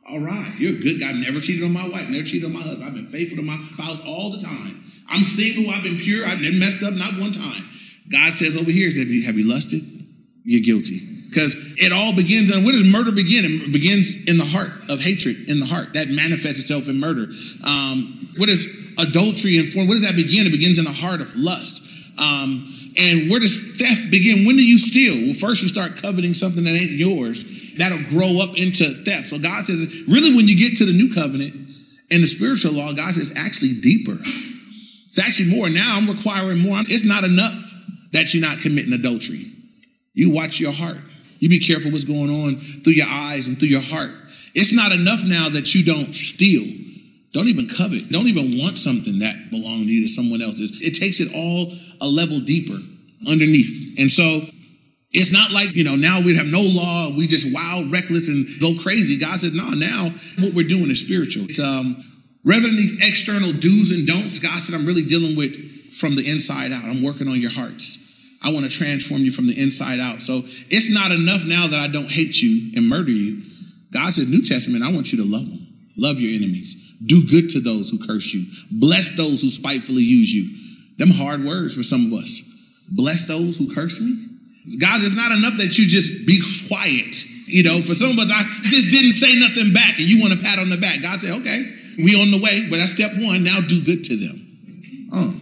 All 0.09 0.21
right, 0.21 0.55
you're 0.59 0.75
a 0.75 0.83
good 0.83 1.01
guy. 1.01 1.11
I've 1.11 1.17
never 1.17 1.41
cheated 1.41 1.65
on 1.65 1.73
my 1.73 1.89
wife, 1.89 2.09
never 2.09 2.25
cheated 2.25 2.47
on 2.47 2.53
my 2.53 2.61
husband. 2.61 2.85
I've 2.85 2.95
been 2.95 3.07
faithful 3.07 3.37
to 3.37 3.43
my 3.43 3.57
spouse 3.73 4.01
all 4.07 4.31
the 4.31 4.41
time. 4.41 4.85
I'm 5.09 5.23
single. 5.23 5.71
I've 5.73 5.83
been 5.83 5.97
pure. 5.97 6.27
I've 6.27 6.41
never 6.41 6.57
messed 6.57 6.83
up, 6.83 6.95
not 6.95 7.13
one 7.21 7.33
time. 7.33 7.65
God 8.11 8.33
says 8.33 8.57
over 8.57 8.71
here, 8.71 8.89
have 8.89 9.09
you, 9.09 9.25
have 9.25 9.37
you 9.37 9.49
lusted? 9.49 9.81
You're 10.45 10.65
guilty. 10.65 11.01
Because 11.29 11.77
it 11.77 11.93
all 11.93 12.17
begins, 12.17 12.51
and 12.51 12.65
where 12.65 12.73
does 12.73 12.85
murder 12.85 13.13
begin? 13.13 13.45
It 13.45 13.73
begins 13.73 14.29
in 14.29 14.39
the 14.39 14.49
heart 14.49 14.73
of 14.89 15.01
hatred, 15.01 15.49
in 15.49 15.61
the 15.61 15.67
heart. 15.67 15.93
That 15.93 16.09
manifests 16.09 16.61
itself 16.65 16.89
in 16.89 17.01
murder. 17.01 17.29
Um, 17.69 18.33
what 18.41 18.49
is 18.49 18.97
adultery 18.97 19.59
and? 19.59 19.69
Where 19.77 19.93
does 19.93 20.09
that 20.09 20.17
begin? 20.17 20.47
It 20.47 20.57
begins 20.57 20.79
in 20.79 20.85
the 20.85 20.97
heart 20.97 21.21
of 21.21 21.37
lust. 21.37 21.85
Um, 22.19 22.68
and 22.99 23.31
where 23.31 23.39
does 23.39 23.79
theft 23.79 24.11
begin? 24.11 24.45
When 24.45 24.57
do 24.57 24.65
you 24.65 24.77
steal? 24.77 25.15
Well, 25.27 25.35
first 25.35 25.63
you 25.63 25.69
start 25.69 26.03
coveting 26.03 26.35
something 26.35 26.65
that 26.65 26.75
ain't 26.75 26.99
yours. 26.99 27.75
That'll 27.79 28.03
grow 28.11 28.43
up 28.43 28.59
into 28.59 28.85
theft. 29.07 29.27
So 29.27 29.39
God 29.39 29.65
says, 29.65 30.05
really, 30.09 30.35
when 30.35 30.49
you 30.49 30.59
get 30.59 30.77
to 30.79 30.85
the 30.85 30.93
new 30.93 31.15
covenant 31.15 31.55
and 32.11 32.23
the 32.23 32.27
spiritual 32.27 32.73
law, 32.73 32.93
God 32.93 33.15
says, 33.15 33.33
actually 33.39 33.79
deeper. 33.81 34.19
It's 35.07 35.19
actually 35.23 35.57
more. 35.57 35.71
Now 35.71 35.95
I'm 35.97 36.11
requiring 36.11 36.59
more. 36.59 36.81
It's 36.81 37.07
not 37.07 37.23
enough 37.23 37.55
that 38.13 38.35
you're 38.35 38.43
not 38.43 38.59
committing 38.59 38.93
adultery. 38.93 39.47
You 40.13 40.35
watch 40.35 40.59
your 40.59 40.73
heart. 40.73 40.99
You 41.39 41.49
be 41.49 41.61
careful 41.61 41.93
what's 41.93 42.05
going 42.05 42.31
on 42.31 42.57
through 42.57 42.95
your 42.95 43.07
eyes 43.09 43.47
and 43.47 43.57
through 43.59 43.69
your 43.69 43.83
heart. 43.83 44.11
It's 44.55 44.73
not 44.73 44.91
enough 44.91 45.23
now 45.25 45.49
that 45.51 45.75
you 45.75 45.85
don't 45.85 46.13
steal. 46.15 46.67
Don't 47.33 47.47
even 47.47 47.69
covet. 47.69 48.11
Don't 48.11 48.27
even 48.27 48.59
want 48.59 48.79
something 48.79 49.21
that 49.21 49.51
belongs 49.51 49.87
to 49.87 49.93
you 49.93 50.03
to 50.03 50.09
someone 50.09 50.43
else's. 50.43 50.81
It 50.83 50.99
takes 50.99 51.21
it 51.21 51.31
all 51.35 51.73
a 52.01 52.07
level 52.07 52.41
deeper 52.41 52.79
underneath. 53.29 53.99
And 53.99 54.11
so 54.11 54.43
it's 55.11 55.33
not 55.33 55.51
like, 55.51 55.75
you 55.75 55.85
know, 55.85 55.97
now 55.97 56.21
we 56.21 56.37
have 56.37 56.47
no 56.47 56.61
law, 56.61 57.17
we 57.17 57.27
just 57.27 57.53
wild, 57.55 57.91
reckless, 57.91 58.29
and 58.29 58.47
go 58.61 58.75
crazy. 58.81 59.19
God 59.19 59.41
said, 59.41 59.53
no, 59.55 59.71
now 59.71 60.11
what 60.39 60.55
we're 60.55 60.69
doing 60.69 60.91
is 60.91 61.05
spiritual. 61.05 61.45
It's 61.45 61.61
um 61.61 61.97
rather 62.45 62.67
than 62.67 62.77
these 62.77 63.01
external 63.03 63.53
do's 63.53 63.91
and 63.91 64.07
don'ts, 64.07 64.39
God 64.39 64.59
said, 64.61 64.75
I'm 64.75 64.87
really 64.87 65.05
dealing 65.05 65.37
with 65.37 65.95
from 65.95 66.17
the 66.17 66.29
inside 66.29 66.73
out. 66.73 66.85
I'm 66.85 67.03
working 67.03 67.29
on 67.29 67.41
your 67.41 67.51
hearts. 67.51 68.05
I 68.43 68.53
want 68.53 68.67
to 68.67 68.71
transform 68.71 69.23
you 69.23 69.33
from 69.33 69.47
the 69.47 69.61
inside 69.61 69.99
out. 69.99 70.23
So 70.23 70.43
it's 70.71 70.93
not 70.93 71.11
enough 71.11 71.45
now 71.45 71.67
that 71.67 71.81
I 71.81 71.89
don't 71.89 72.09
hate 72.09 72.41
you 72.41 72.73
and 72.77 72.89
murder 72.89 73.11
you. 73.11 73.43
God 73.93 74.13
said, 74.13 74.29
New 74.29 74.43
Testament, 74.43 74.85
I 74.85 74.93
want 74.93 75.13
you 75.13 75.19
to 75.19 75.25
love 75.25 75.47
them. 75.47 75.67
Love 75.97 76.21
your 76.21 76.31
enemies. 76.37 76.77
Do 77.05 77.27
good 77.27 77.51
to 77.51 77.61
those 77.61 77.91
who 77.91 77.99
curse 78.07 78.33
you. 78.35 78.45
Bless 78.71 79.17
those 79.17 79.43
who 79.43 79.49
spitefully 79.49 80.03
use 80.03 80.33
you. 80.33 80.68
Them 80.99 81.11
hard 81.11 81.45
words 81.45 81.75
for 81.75 81.83
some 81.83 82.07
of 82.07 82.13
us. 82.13 82.43
Bless 82.91 83.25
those 83.25 83.57
who 83.57 83.73
curse 83.75 84.01
me. 84.01 84.15
God, 84.81 85.01
it's 85.01 85.17
not 85.17 85.33
enough 85.33 85.57
that 85.57 85.79
you 85.79 85.87
just 85.87 86.27
be 86.27 86.43
quiet. 86.69 87.17
You 87.49 87.63
know, 87.65 87.81
for 87.81 87.95
some 87.95 88.11
of 88.11 88.19
us, 88.19 88.29
I 88.29 88.45
just 88.69 88.91
didn't 88.91 89.17
say 89.17 89.33
nothing 89.41 89.73
back 89.73 89.97
and 89.97 90.05
you 90.05 90.21
want 90.21 90.35
a 90.35 90.43
pat 90.43 90.59
on 90.59 90.69
the 90.69 90.77
back. 90.77 91.01
God 91.01 91.21
said, 91.21 91.41
okay, 91.41 91.65
we 91.97 92.13
on 92.21 92.31
the 92.31 92.43
way, 92.43 92.69
but 92.69 92.77
that's 92.77 92.93
step 92.93 93.13
one. 93.17 93.43
Now 93.43 93.61
do 93.65 93.81
good 93.81 94.05
to 94.05 94.15
them. 94.17 94.37
Oh. 95.15 95.33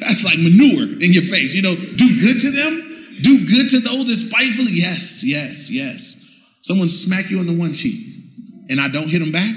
That's 0.00 0.24
like 0.24 0.38
manure 0.38 1.02
in 1.02 1.10
your 1.10 1.24
face. 1.24 1.54
You 1.54 1.62
know, 1.62 1.74
do 1.74 2.06
good 2.20 2.38
to 2.40 2.50
them. 2.50 2.72
Do 3.22 3.46
good 3.48 3.70
to 3.70 3.80
those 3.80 4.06
that 4.06 4.20
spitefully. 4.20 4.76
Yes, 4.76 5.24
yes, 5.24 5.70
yes. 5.70 6.22
Someone 6.62 6.88
smack 6.88 7.30
you 7.30 7.38
on 7.40 7.46
the 7.46 7.56
one 7.56 7.72
cheek 7.72 7.96
and 8.68 8.80
I 8.80 8.88
don't 8.88 9.08
hit 9.08 9.20
them 9.20 9.32
back. 9.32 9.50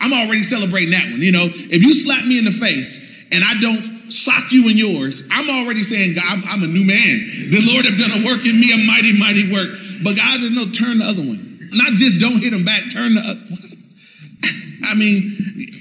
I'm 0.00 0.12
already 0.12 0.42
celebrating 0.42 0.90
that 0.90 1.04
one. 1.10 1.22
You 1.22 1.32
know, 1.32 1.46
if 1.46 1.80
you 1.82 1.94
slap 1.94 2.26
me 2.26 2.38
in 2.38 2.44
the 2.44 2.52
face 2.52 3.28
and 3.30 3.44
I 3.44 3.54
don't 3.60 3.93
sock 4.08 4.52
you 4.52 4.68
in 4.68 4.76
yours, 4.76 5.28
I'm 5.30 5.48
already 5.48 5.82
saying, 5.82 6.14
God, 6.14 6.24
I'm, 6.26 6.42
I'm 6.46 6.62
a 6.62 6.70
new 6.70 6.86
man. 6.86 7.24
The 7.50 7.62
Lord 7.72 7.84
have 7.84 7.98
done 7.98 8.12
a 8.12 8.24
work 8.24 8.44
in 8.46 8.58
me, 8.58 8.72
a 8.72 8.80
mighty, 8.86 9.16
mighty 9.18 9.50
work. 9.52 9.70
But 10.02 10.16
God 10.16 10.40
says, 10.40 10.50
no, 10.50 10.64
turn 10.66 10.98
the 10.98 11.08
other 11.08 11.22
one. 11.22 11.40
Not 11.72 11.94
just 11.94 12.20
don't 12.20 12.42
hit 12.42 12.52
him 12.52 12.64
back, 12.64 12.82
turn 12.90 13.14
the 13.14 13.24
other 13.24 13.40
I 14.90 14.94
mean, 14.94 15.34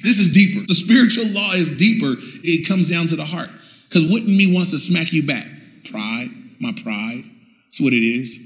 this 0.03 0.19
is 0.19 0.33
deeper. 0.33 0.65
The 0.65 0.75
spiritual 0.75 1.27
law 1.31 1.53
is 1.53 1.75
deeper. 1.77 2.15
It 2.43 2.67
comes 2.67 2.89
down 2.89 3.07
to 3.07 3.15
the 3.15 3.25
heart. 3.25 3.49
Because 3.87 4.09
wouldn't 4.09 4.29
me 4.29 4.53
wants 4.53 4.71
to 4.71 4.79
smack 4.79 5.13
you 5.13 5.25
back? 5.25 5.45
Pride, 5.91 6.29
my 6.59 6.71
pride. 6.71 7.23
That's 7.67 7.81
what 7.81 7.93
it 7.93 8.03
is. 8.03 8.39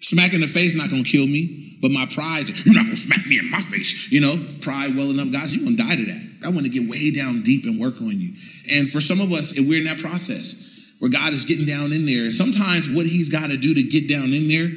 Smack 0.00 0.34
in 0.34 0.40
the 0.40 0.46
face 0.46 0.74
not 0.74 0.90
gonna 0.90 1.04
kill 1.04 1.26
me, 1.26 1.78
but 1.80 1.90
my 1.90 2.06
pride, 2.06 2.48
you're 2.64 2.74
not 2.74 2.84
gonna 2.84 2.96
smack 2.96 3.26
me 3.26 3.38
in 3.38 3.50
my 3.50 3.60
face. 3.60 4.10
You 4.10 4.20
know, 4.20 4.36
pride 4.60 4.96
well 4.96 5.10
enough, 5.10 5.32
guys, 5.32 5.54
you're 5.54 5.64
gonna 5.64 5.76
die 5.76 5.96
to 5.96 6.04
that. 6.04 6.29
I 6.44 6.50
want 6.50 6.64
to 6.64 6.70
get 6.70 6.88
way 6.88 7.10
down 7.10 7.42
deep 7.42 7.64
and 7.64 7.80
work 7.80 8.00
on 8.00 8.18
you. 8.18 8.32
And 8.70 8.90
for 8.90 9.00
some 9.00 9.20
of 9.20 9.32
us, 9.32 9.58
we're 9.58 9.78
in 9.78 9.84
that 9.84 9.98
process 9.98 10.94
where 10.98 11.10
God 11.10 11.32
is 11.32 11.44
getting 11.44 11.66
down 11.66 11.92
in 11.92 12.06
there. 12.06 12.30
Sometimes 12.30 12.88
what 12.88 13.06
He's 13.06 13.28
got 13.28 13.50
to 13.50 13.56
do 13.56 13.74
to 13.74 13.82
get 13.82 14.08
down 14.08 14.32
in 14.32 14.48
there, 14.48 14.68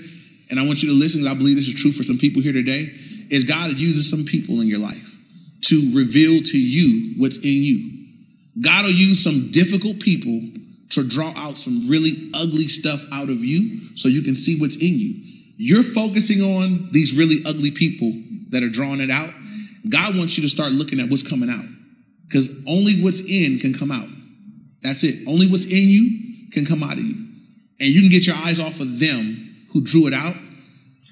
and 0.49 0.59
I 0.59 0.65
want 0.65 0.83
you 0.83 0.89
to 0.89 0.95
listen, 0.95 1.27
I 1.27 1.35
believe 1.35 1.55
this 1.55 1.67
is 1.67 1.79
true 1.79 1.91
for 1.91 2.03
some 2.03 2.17
people 2.17 2.41
here 2.41 2.53
today, 2.53 2.91
is 3.29 3.43
God 3.43 3.73
uses 3.73 4.09
some 4.09 4.25
people 4.25 4.61
in 4.61 4.67
your 4.67 4.79
life 4.79 5.19
to 5.61 5.91
reveal 5.95 6.41
to 6.41 6.57
you 6.57 7.15
what's 7.17 7.37
in 7.37 7.63
you. 7.63 7.91
God 8.61 8.85
will 8.85 8.91
use 8.91 9.23
some 9.23 9.51
difficult 9.51 9.99
people 9.99 10.39
to 10.91 11.07
draw 11.07 11.33
out 11.35 11.57
some 11.57 11.89
really 11.89 12.29
ugly 12.33 12.67
stuff 12.67 13.03
out 13.11 13.29
of 13.29 13.43
you 13.43 13.79
so 13.95 14.07
you 14.07 14.21
can 14.21 14.35
see 14.35 14.59
what's 14.59 14.75
in 14.75 14.99
you. 14.99 15.15
You're 15.57 15.83
focusing 15.83 16.41
on 16.41 16.89
these 16.91 17.15
really 17.17 17.37
ugly 17.47 17.71
people 17.71 18.11
that 18.49 18.63
are 18.63 18.69
drawing 18.69 18.99
it 18.99 19.09
out. 19.09 19.31
God 19.89 20.17
wants 20.17 20.37
you 20.37 20.43
to 20.43 20.49
start 20.49 20.71
looking 20.71 20.99
at 20.99 21.09
what's 21.09 21.27
coming 21.27 21.49
out 21.49 21.65
because 22.27 22.49
only 22.67 23.01
what's 23.01 23.21
in 23.21 23.59
can 23.59 23.73
come 23.73 23.91
out. 23.91 24.07
That's 24.81 25.03
it. 25.03 25.27
Only 25.27 25.47
what's 25.47 25.65
in 25.65 25.87
you 25.89 26.49
can 26.51 26.65
come 26.65 26.83
out 26.83 26.93
of 26.93 26.99
you. 26.99 27.15
And 27.79 27.89
you 27.89 28.01
can 28.01 28.09
get 28.09 28.27
your 28.27 28.35
eyes 28.35 28.59
off 28.59 28.79
of 28.79 28.99
them 28.99 29.67
who 29.73 29.81
drew 29.81 30.07
it 30.07 30.13
out 30.13 30.35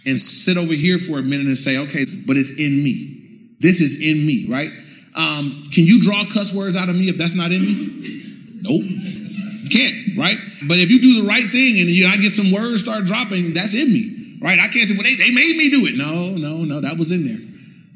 and 0.06 0.20
sit 0.20 0.58
over 0.58 0.74
here 0.74 0.98
for 0.98 1.20
a 1.20 1.22
minute 1.22 1.48
and 1.48 1.58
say, 1.58 1.78
okay, 1.78 2.06
but 2.26 2.38
it's 2.38 2.58
in 2.58 2.84
me. 2.84 3.58
This 3.60 3.82
is 3.82 4.02
in 4.02 4.26
me, 4.26 4.48
right? 4.50 4.70
Um, 5.18 5.70
can 5.72 5.84
you 5.86 6.02
draw 6.02 6.24
cuss 6.34 6.54
words 6.54 6.78
out 6.78 6.90
of 6.90 6.96
me 6.96 7.10
if 7.10 7.18
that's 7.18 7.36
not 7.36 7.52
in 7.52 7.62
me? 7.62 8.62
Nope. 8.62 8.84
You 8.84 9.70
can't, 9.70 10.18
right? 10.18 10.38
But 10.68 10.80
if 10.80 10.90
you 10.90 11.02
do 11.02 11.22
the 11.22 11.28
right 11.28 11.46
thing 11.46 11.80
and 11.80 11.90
you 11.90 12.08
I 12.08 12.18
get 12.18 12.32
some 12.32 12.52
words 12.52 12.82
start 12.82 13.06
dropping, 13.06 13.54
that's 13.54 13.76
in 13.76 13.92
me. 13.92 14.40
right? 14.42 14.60
I 14.60 14.68
can't 14.68 14.90
say, 14.90 14.96
well, 14.96 15.04
they, 15.04 15.16
they 15.16 15.32
made 15.32 15.56
me 15.56 15.70
do 15.70 15.86
it. 15.86 15.96
No, 15.96 16.36
no, 16.36 16.64
no, 16.64 16.82
that 16.82 16.98
was 16.98 17.12
in 17.12 17.28
there. 17.28 17.51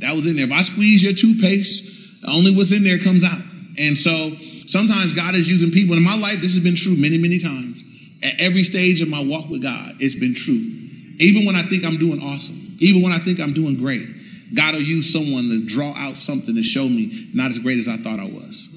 That 0.06 0.16
was 0.16 0.28
in 0.28 0.36
there. 0.36 0.46
If 0.46 0.52
I 0.52 0.62
squeeze 0.62 1.02
your 1.02 1.14
toothpaste, 1.14 2.22
only 2.30 2.54
what's 2.54 2.72
in 2.72 2.84
there 2.84 3.00
comes 3.00 3.26
out. 3.26 3.42
And 3.78 3.98
so 3.98 4.38
sometimes 4.70 5.14
God 5.14 5.34
is 5.34 5.50
using 5.50 5.72
people. 5.72 5.98
In 5.98 6.04
my 6.04 6.16
life, 6.16 6.42
this 6.42 6.54
has 6.54 6.64
been 6.64 6.76
true 6.76 6.96
many, 6.96 7.18
many 7.18 7.40
times. 7.40 7.84
At 8.22 8.40
every 8.40 8.64
stage 8.64 9.02
of 9.02 9.10
my 9.10 9.24
walk 9.26 9.50
with 9.50 9.64
God, 9.64 9.98
it's 10.00 10.14
been 10.14 10.34
true. 10.34 10.62
Even 11.18 11.46
when 11.46 11.56
I 11.56 11.64
think 11.64 11.86
I'm 11.86 11.98
doing 11.98 12.22
awesome, 12.22 12.78
even 12.80 13.02
when 13.02 13.12
I 13.12 13.18
think 13.18 13.40
I'm 13.40 13.54
doing 13.54 13.78
great, 13.78 14.06
God 14.54 14.76
will 14.76 14.82
use 14.82 15.12
someone 15.12 15.50
to 15.50 15.66
draw 15.66 15.94
out 15.98 16.18
something 16.18 16.54
to 16.54 16.64
show 16.64 16.86
me 16.86 17.30
not 17.34 17.50
as 17.50 17.60
great 17.60 17.80
as 17.80 17.90
I 17.90 17.98
thought 17.98 18.20
I 18.20 18.30
was. 18.30 18.70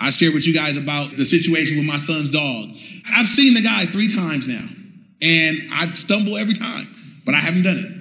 I 0.00 0.10
shared 0.10 0.34
with 0.34 0.46
you 0.46 0.54
guys 0.54 0.76
about 0.76 1.16
the 1.16 1.24
situation 1.24 1.78
with 1.78 1.86
my 1.86 1.98
son's 1.98 2.30
dog. 2.30 2.70
I've 3.14 3.28
seen 3.28 3.54
the 3.54 3.62
guy 3.62 3.86
three 3.86 4.12
times 4.12 4.48
now, 4.48 4.66
and 5.22 5.56
I 5.72 5.92
stumble 5.94 6.36
every 6.36 6.54
time, 6.54 6.88
but 7.24 7.34
I 7.34 7.38
haven't 7.38 7.62
done 7.62 7.78
it. 7.78 7.91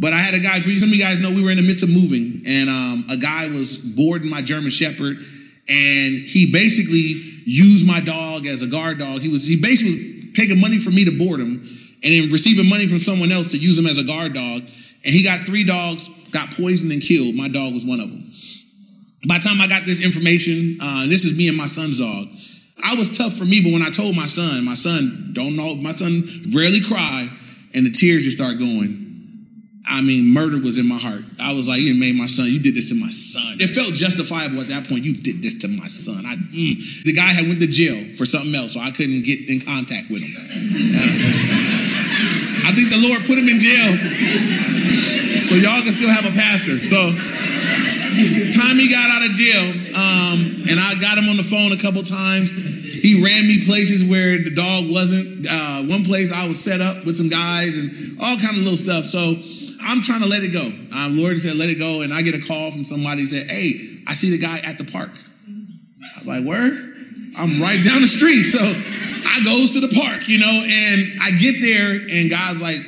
But 0.00 0.14
I 0.14 0.18
had 0.18 0.32
a 0.32 0.40
guy, 0.40 0.58
some 0.60 0.88
of 0.88 0.94
you 0.94 1.02
guys 1.02 1.20
know 1.20 1.28
we 1.30 1.42
were 1.42 1.50
in 1.50 1.58
the 1.58 1.62
midst 1.62 1.82
of 1.82 1.90
moving, 1.90 2.40
and 2.46 2.70
um, 2.70 3.04
a 3.10 3.18
guy 3.18 3.48
was 3.48 3.76
boarding 3.76 4.30
my 4.30 4.40
German 4.40 4.70
Shepherd, 4.70 5.18
and 5.68 6.14
he 6.16 6.50
basically 6.50 7.20
used 7.44 7.86
my 7.86 8.00
dog 8.00 8.46
as 8.46 8.62
a 8.62 8.66
guard 8.66 8.98
dog. 8.98 9.20
He 9.20 9.28
was 9.28 9.46
he 9.46 9.60
basically 9.60 10.32
taking 10.32 10.58
money 10.58 10.78
from 10.78 10.94
me 10.94 11.04
to 11.04 11.18
board 11.18 11.38
him, 11.38 11.60
and 12.02 12.10
then 12.16 12.32
receiving 12.32 12.68
money 12.70 12.86
from 12.86 12.98
someone 12.98 13.30
else 13.30 13.48
to 13.48 13.58
use 13.58 13.78
him 13.78 13.84
as 13.84 13.98
a 13.98 14.04
guard 14.04 14.32
dog. 14.32 14.62
And 15.04 15.12
he 15.12 15.22
got 15.22 15.40
three 15.40 15.64
dogs, 15.64 16.08
got 16.30 16.50
poisoned 16.52 16.92
and 16.92 17.02
killed. 17.02 17.34
My 17.34 17.48
dog 17.48 17.74
was 17.74 17.84
one 17.84 18.00
of 18.00 18.08
them. 18.10 18.24
By 19.28 19.36
the 19.36 19.44
time 19.44 19.60
I 19.60 19.68
got 19.68 19.84
this 19.84 20.02
information, 20.02 20.78
uh, 20.80 21.06
this 21.08 21.26
is 21.26 21.36
me 21.36 21.48
and 21.48 21.58
my 21.58 21.66
son's 21.66 21.98
dog. 21.98 22.26
I 22.82 22.94
was 22.94 23.16
tough 23.18 23.34
for 23.34 23.44
me, 23.44 23.60
but 23.62 23.74
when 23.74 23.82
I 23.82 23.90
told 23.90 24.16
my 24.16 24.28
son, 24.28 24.64
my 24.64 24.76
son 24.76 25.32
don't 25.34 25.56
know, 25.56 25.74
my 25.74 25.92
son 25.92 26.24
rarely 26.54 26.80
cry, 26.80 27.28
and 27.74 27.84
the 27.84 27.90
tears 27.90 28.24
just 28.24 28.38
start 28.38 28.58
going. 28.58 28.99
I 29.90 30.00
mean, 30.02 30.32
murder 30.32 30.62
was 30.62 30.78
in 30.78 30.86
my 30.86 30.96
heart. 30.96 31.26
I 31.42 31.52
was 31.52 31.66
like, 31.68 31.80
you 31.80 31.98
made 31.98 32.14
my 32.14 32.26
son, 32.26 32.46
you 32.46 32.60
did 32.60 32.74
this 32.78 32.88
to 32.90 32.94
my 32.94 33.10
son. 33.10 33.58
It 33.58 33.68
felt 33.74 33.92
justifiable 33.92 34.60
at 34.62 34.68
that 34.68 34.86
point. 34.88 35.02
You 35.02 35.14
did 35.14 35.42
this 35.42 35.58
to 35.66 35.68
my 35.68 35.90
son. 35.90 36.22
I, 36.24 36.38
mm. 36.38 36.78
The 37.02 37.12
guy 37.12 37.34
had 37.34 37.50
went 37.50 37.58
to 37.60 37.66
jail 37.66 37.98
for 38.14 38.24
something 38.24 38.54
else, 38.54 38.74
so 38.74 38.80
I 38.80 38.94
couldn't 38.94 39.26
get 39.26 39.50
in 39.50 39.60
contact 39.60 40.06
with 40.08 40.22
him. 40.22 40.30
Uh, 40.38 41.02
I 42.70 42.72
think 42.72 42.94
the 42.94 43.02
Lord 43.02 43.18
put 43.26 43.34
him 43.34 43.50
in 43.50 43.58
jail 43.58 43.90
so 45.42 45.58
y'all 45.58 45.82
can 45.82 45.90
still 45.90 46.10
have 46.14 46.22
a 46.22 46.34
pastor. 46.38 46.78
So 46.78 47.10
time 48.54 48.78
he 48.78 48.86
got 48.86 49.10
out 49.10 49.26
of 49.26 49.34
jail, 49.34 49.66
um, 49.98 50.70
and 50.70 50.78
I 50.78 50.94
got 51.02 51.18
him 51.18 51.26
on 51.28 51.36
the 51.36 51.42
phone 51.42 51.74
a 51.74 51.80
couple 51.82 52.06
times. 52.06 52.54
He 52.54 53.24
ran 53.24 53.42
me 53.48 53.64
places 53.66 54.04
where 54.06 54.38
the 54.38 54.54
dog 54.54 54.86
wasn't. 54.86 55.46
Uh, 55.50 55.82
one 55.90 56.04
place 56.04 56.30
I 56.30 56.46
was 56.46 56.62
set 56.62 56.80
up 56.80 57.04
with 57.06 57.16
some 57.16 57.28
guys 57.28 57.78
and 57.78 57.90
all 58.22 58.36
kind 58.38 58.54
of 58.54 58.62
little 58.62 58.76
stuff. 58.76 59.04
So 59.04 59.34
I'm 59.90 60.02
trying 60.02 60.22
to 60.22 60.28
let 60.28 60.44
it 60.44 60.52
go. 60.52 60.70
Um, 60.94 61.18
Lord 61.18 61.38
said, 61.40 61.56
let 61.56 61.68
it 61.68 61.78
go. 61.78 62.02
And 62.02 62.14
I 62.14 62.22
get 62.22 62.38
a 62.38 62.46
call 62.46 62.70
from 62.70 62.84
somebody 62.84 63.22
who 63.22 63.26
said, 63.26 63.50
hey, 63.50 63.98
I 64.06 64.14
see 64.14 64.30
the 64.30 64.38
guy 64.38 64.60
at 64.62 64.78
the 64.78 64.84
park. 64.84 65.10
I 65.10 66.18
was 66.18 66.28
like, 66.28 66.46
where? 66.46 66.70
I'm 67.38 67.60
right 67.60 67.82
down 67.82 68.00
the 68.00 68.06
street. 68.06 68.44
So 68.44 68.62
I 68.62 69.42
goes 69.44 69.74
to 69.74 69.80
the 69.80 69.90
park, 69.90 70.28
you 70.28 70.38
know, 70.38 70.46
and 70.46 70.98
I 71.22 71.32
get 71.42 71.60
there 71.60 71.90
and 71.90 72.30
God's 72.30 72.62
like, 72.62 72.78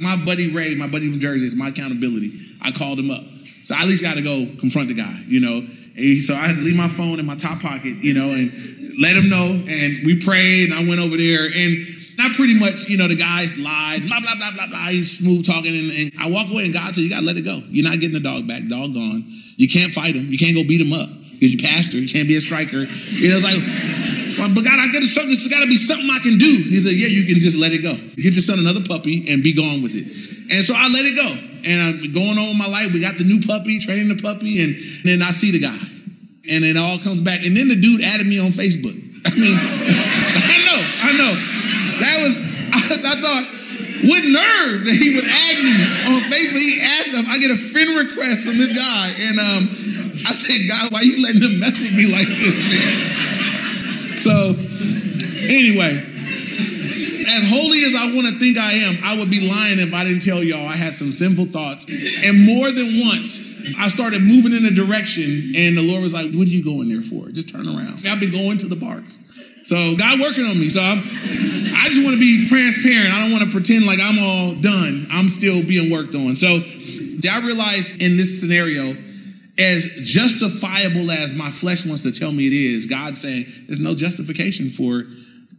my 0.00 0.22
buddy 0.24 0.50
Ray, 0.52 0.74
my 0.74 0.88
buddy 0.88 1.10
from 1.10 1.20
Jersey, 1.20 1.46
is 1.46 1.56
my 1.56 1.68
accountability. 1.68 2.32
I 2.60 2.72
called 2.72 2.98
him 2.98 3.10
up. 3.10 3.24
So 3.64 3.74
I 3.74 3.82
at 3.82 3.88
least 3.88 4.02
got 4.02 4.16
to 4.16 4.22
go 4.22 4.44
confront 4.60 4.88
the 4.88 4.94
guy, 4.94 5.16
you 5.26 5.40
know. 5.40 5.64
And 5.96 6.18
so 6.20 6.34
I 6.34 6.46
had 6.46 6.56
to 6.56 6.62
leave 6.62 6.76
my 6.76 6.88
phone 6.88 7.20
in 7.20 7.26
my 7.26 7.36
top 7.36 7.60
pocket, 7.60 7.96
you 8.04 8.12
know, 8.12 8.28
and 8.30 8.52
let 9.00 9.16
him 9.16 9.28
know. 9.30 9.46
And 9.48 10.04
we 10.04 10.20
prayed, 10.20 10.70
and 10.70 10.74
I 10.74 10.88
went 10.88 11.00
over 11.00 11.16
there, 11.16 11.46
and 11.46 11.93
not 12.18 12.32
pretty 12.32 12.58
much, 12.58 12.88
you 12.88 12.96
know, 12.96 13.08
the 13.08 13.16
guys 13.16 13.58
lied, 13.58 14.06
blah, 14.06 14.20
blah, 14.20 14.34
blah, 14.36 14.52
blah, 14.52 14.66
blah. 14.66 14.88
He's 14.88 15.18
smooth 15.18 15.46
talking, 15.46 15.74
and, 15.74 15.90
and 15.90 16.10
I 16.20 16.30
walk 16.30 16.50
away, 16.50 16.64
and 16.64 16.74
God 16.74 16.94
said, 16.94 17.02
You 17.02 17.10
got 17.10 17.20
to 17.20 17.26
let 17.26 17.36
it 17.36 17.44
go. 17.44 17.60
You're 17.68 17.88
not 17.88 18.00
getting 18.00 18.14
the 18.14 18.24
dog 18.24 18.46
back. 18.46 18.66
Dog 18.68 18.94
gone. 18.94 19.24
You 19.56 19.68
can't 19.68 19.92
fight 19.92 20.14
him. 20.14 20.26
You 20.28 20.38
can't 20.38 20.54
go 20.54 20.62
beat 20.62 20.80
him 20.80 20.92
up 20.92 21.08
because 21.34 21.54
you're 21.54 21.62
pastor. 21.62 21.98
You 21.98 22.08
can't 22.08 22.26
be 22.26 22.36
a 22.36 22.40
striker. 22.40 22.86
You 22.86 23.28
know, 23.30 23.38
it's 23.38 23.46
like, 23.46 23.62
but 24.36 24.64
God, 24.66 24.78
I 24.78 24.90
got 24.90 25.00
to 25.00 25.06
something. 25.06 25.30
There's 25.30 25.46
got 25.48 25.62
to 25.62 25.70
be 25.70 25.78
something 25.78 26.10
I 26.10 26.18
can 26.18 26.38
do. 26.38 26.52
He 26.68 26.78
said, 26.78 26.94
Yeah, 26.94 27.08
you 27.08 27.24
can 27.24 27.40
just 27.40 27.56
let 27.56 27.72
it 27.72 27.82
go. 27.82 27.94
Get 28.18 28.34
your 28.34 28.44
son 28.44 28.58
another 28.58 28.82
puppy 28.82 29.30
and 29.30 29.42
be 29.42 29.54
gone 29.54 29.82
with 29.82 29.94
it. 29.94 30.06
And 30.50 30.62
so 30.64 30.74
I 30.76 30.88
let 30.90 31.06
it 31.06 31.16
go. 31.16 31.30
And 31.64 31.76
I'm 31.80 32.12
going 32.12 32.36
on 32.36 32.52
with 32.52 32.60
my 32.60 32.68
life. 32.68 32.92
We 32.92 33.00
got 33.00 33.16
the 33.16 33.24
new 33.24 33.40
puppy, 33.40 33.78
training 33.80 34.12
the 34.12 34.20
puppy, 34.20 34.60
and 34.60 34.76
then 35.02 35.22
I 35.22 35.32
see 35.32 35.48
the 35.48 35.62
guy. 35.62 35.78
And 36.44 36.60
it 36.60 36.76
all 36.76 36.98
comes 37.00 37.24
back. 37.24 37.40
And 37.40 37.56
then 37.56 37.72
the 37.72 37.78
dude 37.78 38.04
added 38.04 38.26
me 38.26 38.36
on 38.36 38.52
Facebook. 38.52 38.92
I 39.24 39.32
mean, 39.32 39.56
I 40.52 40.58
know, 40.68 40.80
I 41.08 41.10
know. 41.16 41.53
That 42.00 42.16
was, 42.22 42.40
I, 42.72 42.78
I 43.12 43.16
thought, 43.20 43.44
what 44.04 44.20
nerve 44.20 44.84
that 44.84 44.96
he 44.96 45.16
would 45.16 45.24
add 45.24 45.56
me 45.64 45.72
on 46.12 46.20
Facebook. 46.28 46.60
He 46.60 46.76
asked 47.00 47.16
if 47.16 47.24
I 47.24 47.38
get 47.40 47.50
a 47.50 47.56
friend 47.56 47.96
request 47.96 48.44
from 48.44 48.58
this 48.60 48.72
guy. 48.76 49.06
And 49.28 49.40
um, 49.40 49.62
I 50.28 50.32
said, 50.36 50.68
God, 50.68 50.92
why 50.92 51.00
you 51.00 51.24
letting 51.24 51.40
him 51.40 51.60
mess 51.60 51.80
with 51.80 51.94
me 51.96 52.12
like 52.12 52.28
this, 52.28 52.56
man? 52.68 53.14
So, 54.20 54.54
anyway, 55.48 56.04
as 57.26 57.42
holy 57.48 57.80
as 57.88 57.96
I 57.96 58.12
want 58.12 58.28
to 58.28 58.36
think 58.38 58.58
I 58.58 58.84
am, 58.84 59.00
I 59.02 59.18
would 59.18 59.30
be 59.30 59.40
lying 59.48 59.80
if 59.80 59.94
I 59.94 60.04
didn't 60.04 60.22
tell 60.22 60.44
y'all 60.44 60.68
I 60.68 60.76
had 60.76 60.92
some 60.94 61.10
sinful 61.10 61.46
thoughts. 61.46 61.88
And 61.88 62.44
more 62.44 62.70
than 62.70 63.00
once, 63.00 63.64
I 63.78 63.88
started 63.88 64.20
moving 64.22 64.52
in 64.52 64.66
a 64.66 64.74
direction, 64.74 65.56
and 65.56 65.76
the 65.76 65.82
Lord 65.82 66.02
was 66.02 66.12
like, 66.12 66.30
What 66.32 66.46
are 66.46 66.52
you 66.52 66.62
going 66.62 66.88
there 66.92 67.02
for? 67.02 67.32
Just 67.32 67.48
turn 67.48 67.66
around. 67.66 68.04
I've 68.06 68.20
been 68.20 68.32
going 68.32 68.58
to 68.58 68.68
the 68.68 68.76
parks. 68.76 69.23
So 69.64 69.96
God 69.96 70.20
working 70.20 70.44
on 70.44 70.60
me. 70.60 70.68
So 70.68 70.80
I'm, 70.80 70.98
I 70.98 71.88
just 71.88 72.04
want 72.04 72.14
to 72.14 72.20
be 72.20 72.46
transparent. 72.48 73.12
I 73.12 73.20
don't 73.20 73.32
want 73.32 73.44
to 73.44 73.50
pretend 73.50 73.86
like 73.86 73.98
I'm 74.00 74.18
all 74.20 74.54
done. 74.60 75.06
I'm 75.10 75.28
still 75.28 75.64
being 75.64 75.90
worked 75.90 76.14
on. 76.14 76.36
So 76.36 76.60
I 77.30 77.40
realized 77.40 78.00
in 78.02 78.16
this 78.16 78.40
scenario, 78.40 78.94
as 79.56 79.84
justifiable 80.04 81.10
as 81.10 81.34
my 81.36 81.50
flesh 81.50 81.86
wants 81.86 82.02
to 82.02 82.12
tell 82.12 82.32
me 82.32 82.46
it 82.46 82.52
is, 82.52 82.86
God's 82.86 83.20
saying 83.20 83.46
there's 83.66 83.80
no 83.80 83.94
justification 83.94 84.68
for 84.68 85.04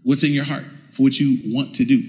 what's 0.03 0.23
in 0.23 0.31
your 0.31 0.43
heart 0.43 0.65
for 0.91 1.03
what 1.03 1.19
you 1.19 1.39
want 1.53 1.75
to 1.75 1.85
do. 1.85 2.03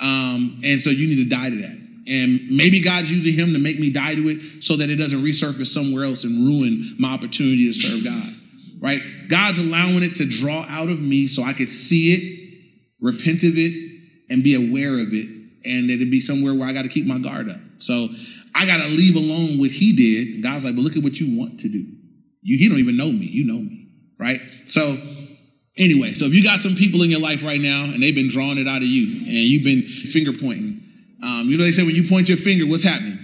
Um, 0.00 0.60
and 0.64 0.80
so 0.80 0.90
you 0.90 1.08
need 1.08 1.28
to 1.28 1.28
die 1.28 1.50
to 1.50 1.56
that. 1.56 1.76
And 2.08 2.56
maybe 2.56 2.80
God's 2.80 3.10
using 3.10 3.34
him 3.34 3.52
to 3.52 3.58
make 3.58 3.78
me 3.78 3.90
die 3.90 4.14
to 4.14 4.28
it 4.28 4.64
so 4.64 4.76
that 4.76 4.88
it 4.88 4.96
doesn't 4.96 5.20
resurface 5.20 5.66
somewhere 5.66 6.04
else 6.04 6.24
and 6.24 6.46
ruin 6.46 6.96
my 6.98 7.12
opportunity 7.12 7.66
to 7.66 7.72
serve 7.72 8.04
God. 8.04 8.39
Right? 8.80 9.00
God's 9.28 9.58
allowing 9.58 10.02
it 10.02 10.16
to 10.16 10.26
draw 10.26 10.64
out 10.68 10.88
of 10.88 11.00
me 11.00 11.26
so 11.26 11.42
I 11.42 11.52
could 11.52 11.70
see 11.70 12.12
it, 12.12 12.54
repent 13.00 13.44
of 13.44 13.52
it, 13.56 13.74
and 14.30 14.42
be 14.42 14.54
aware 14.54 14.94
of 14.94 15.12
it, 15.12 15.26
and 15.64 15.90
it'd 15.90 16.10
be 16.10 16.20
somewhere 16.20 16.54
where 16.54 16.66
I 16.66 16.72
got 16.72 16.82
to 16.82 16.88
keep 16.88 17.06
my 17.06 17.18
guard 17.18 17.50
up. 17.50 17.60
So 17.78 18.08
I 18.54 18.66
got 18.66 18.78
to 18.82 18.88
leave 18.88 19.16
alone 19.16 19.58
what 19.58 19.70
he 19.70 19.94
did. 19.94 20.42
God's 20.42 20.64
like, 20.64 20.74
but 20.74 20.82
look 20.82 20.96
at 20.96 21.02
what 21.02 21.20
you 21.20 21.38
want 21.38 21.60
to 21.60 21.68
do. 21.68 21.84
You, 22.42 22.56
he 22.56 22.68
don't 22.68 22.78
even 22.78 22.96
know 22.96 23.12
me. 23.12 23.26
You 23.26 23.44
know 23.44 23.60
me. 23.60 23.88
Right? 24.18 24.40
So 24.66 24.96
Anyway, 25.78 26.12
so 26.12 26.26
if 26.26 26.34
you 26.34 26.42
got 26.42 26.60
some 26.60 26.74
people 26.74 27.02
in 27.02 27.10
your 27.10 27.20
life 27.20 27.44
right 27.44 27.60
now 27.60 27.84
and 27.84 28.02
they've 28.02 28.14
been 28.14 28.28
drawing 28.28 28.58
it 28.58 28.66
out 28.66 28.82
of 28.82 28.88
you 28.88 29.06
and 29.24 29.48
you've 29.48 29.64
been 29.64 29.82
finger 29.82 30.32
pointing, 30.32 30.82
um, 31.22 31.46
you 31.48 31.56
know 31.56 31.64
they 31.64 31.70
say 31.70 31.84
when 31.84 31.94
you 31.94 32.04
point 32.08 32.28
your 32.28 32.38
finger, 32.38 32.66
what's 32.66 32.82
happening? 32.82 33.16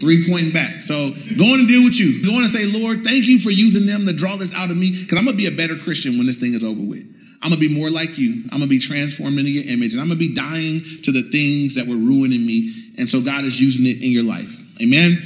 Three 0.00 0.28
pointing 0.28 0.52
back. 0.52 0.82
So 0.82 1.10
going 1.38 1.60
to 1.60 1.66
deal 1.66 1.84
with 1.84 1.98
you. 1.98 2.24
Going 2.24 2.42
to 2.42 2.48
say, 2.48 2.66
Lord, 2.80 3.04
thank 3.04 3.26
you 3.26 3.38
for 3.38 3.50
using 3.50 3.86
them 3.86 4.06
to 4.06 4.12
draw 4.12 4.36
this 4.36 4.54
out 4.54 4.70
of 4.70 4.76
me 4.76 4.90
because 4.90 5.18
I'm 5.18 5.24
going 5.24 5.36
to 5.36 5.42
be 5.42 5.46
a 5.46 5.56
better 5.56 5.76
Christian 5.76 6.16
when 6.18 6.26
this 6.26 6.38
thing 6.38 6.54
is 6.54 6.64
over 6.64 6.80
with. 6.80 7.04
I'm 7.42 7.50
going 7.50 7.60
to 7.60 7.68
be 7.68 7.74
more 7.74 7.90
like 7.90 8.16
you. 8.16 8.42
I'm 8.50 8.58
going 8.58 8.62
to 8.62 8.68
be 8.68 8.78
transformed 8.78 9.38
into 9.38 9.50
your 9.50 9.64
image 9.72 9.92
and 9.92 10.00
I'm 10.00 10.08
going 10.08 10.18
to 10.18 10.26
be 10.28 10.34
dying 10.34 10.80
to 11.04 11.12
the 11.12 11.22
things 11.28 11.74
that 11.76 11.86
were 11.86 11.96
ruining 11.96 12.44
me. 12.46 12.72
And 12.98 13.08
so 13.08 13.20
God 13.20 13.44
is 13.44 13.60
using 13.60 13.84
it 13.84 14.02
in 14.02 14.10
your 14.10 14.24
life. 14.24 14.48
Amen. 14.80 15.20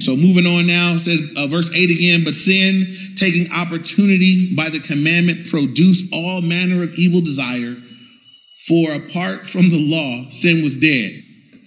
So 0.00 0.16
moving 0.16 0.46
on 0.46 0.66
now, 0.66 0.96
says 0.96 1.20
uh, 1.36 1.46
verse 1.46 1.70
8 1.74 1.90
again, 1.90 2.24
but 2.24 2.34
sin, 2.34 2.88
taking 3.16 3.52
opportunity 3.52 4.56
by 4.56 4.70
the 4.70 4.80
commandment, 4.80 5.48
produced 5.48 6.08
all 6.14 6.40
manner 6.40 6.82
of 6.82 6.94
evil 6.96 7.20
desire. 7.20 7.76
For 8.66 8.92
apart 8.96 9.46
from 9.46 9.68
the 9.68 9.80
law, 9.80 10.30
sin 10.30 10.62
was 10.62 10.76
dead. 10.76 11.22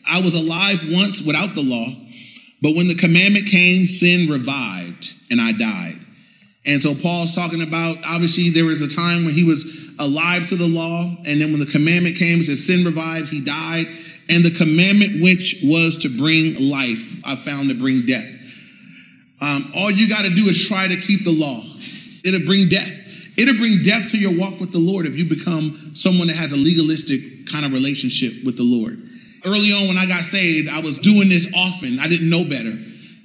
I 0.09 0.21
was 0.21 0.33
alive 0.33 0.81
once 0.89 1.21
without 1.21 1.53
the 1.53 1.63
law, 1.63 1.87
but 2.63 2.77
when 2.77 2.87
the 2.87 2.95
commandment 2.95 3.47
came, 3.47 3.85
sin 3.85 4.31
revived 4.31 5.13
and 5.29 5.41
I 5.41 5.51
died. 5.51 5.99
And 6.65 6.81
so 6.81 6.95
Paul's 6.95 7.35
talking 7.35 7.61
about 7.61 7.97
obviously 8.07 8.49
there 8.49 8.63
was 8.63 8.81
a 8.81 8.87
time 8.87 9.25
when 9.25 9.33
he 9.33 9.43
was 9.43 9.91
alive 9.99 10.47
to 10.47 10.55
the 10.55 10.65
law, 10.65 11.03
and 11.27 11.41
then 11.41 11.51
when 11.51 11.59
the 11.59 11.67
commandment 11.67 12.15
came, 12.15 12.39
it 12.39 12.45
says 12.45 12.65
sin 12.65 12.85
revived, 12.85 13.27
he 13.27 13.41
died. 13.41 13.85
And 14.29 14.45
the 14.45 14.55
commandment 14.55 15.21
which 15.21 15.59
was 15.65 15.97
to 16.07 16.09
bring 16.09 16.55
life, 16.71 17.19
I 17.27 17.35
found 17.35 17.67
to 17.67 17.75
bring 17.75 18.05
death. 18.05 18.31
Um, 19.43 19.67
all 19.75 19.91
you 19.91 20.07
got 20.07 20.23
to 20.23 20.31
do 20.33 20.47
is 20.47 20.65
try 20.65 20.87
to 20.87 20.95
keep 20.95 21.25
the 21.25 21.35
law. 21.35 21.59
It'll 22.23 22.47
bring 22.47 22.69
death. 22.69 23.37
It'll 23.37 23.59
bring 23.59 23.83
death 23.83 24.11
to 24.11 24.17
your 24.17 24.39
walk 24.39 24.61
with 24.61 24.71
the 24.71 24.79
Lord 24.79 25.05
if 25.05 25.17
you 25.17 25.27
become 25.27 25.75
someone 25.93 26.27
that 26.27 26.37
has 26.37 26.53
a 26.53 26.57
legalistic 26.57 27.51
kind 27.51 27.65
of 27.65 27.73
relationship 27.73 28.45
with 28.45 28.55
the 28.55 28.63
Lord. 28.63 29.03
Early 29.45 29.71
on, 29.71 29.87
when 29.87 29.97
I 29.97 30.05
got 30.05 30.23
saved, 30.23 30.69
I 30.69 30.79
was 30.79 30.99
doing 30.99 31.29
this 31.29 31.51
often. 31.55 31.99
I 31.99 32.07
didn't 32.07 32.29
know 32.29 32.43
better. 32.43 32.71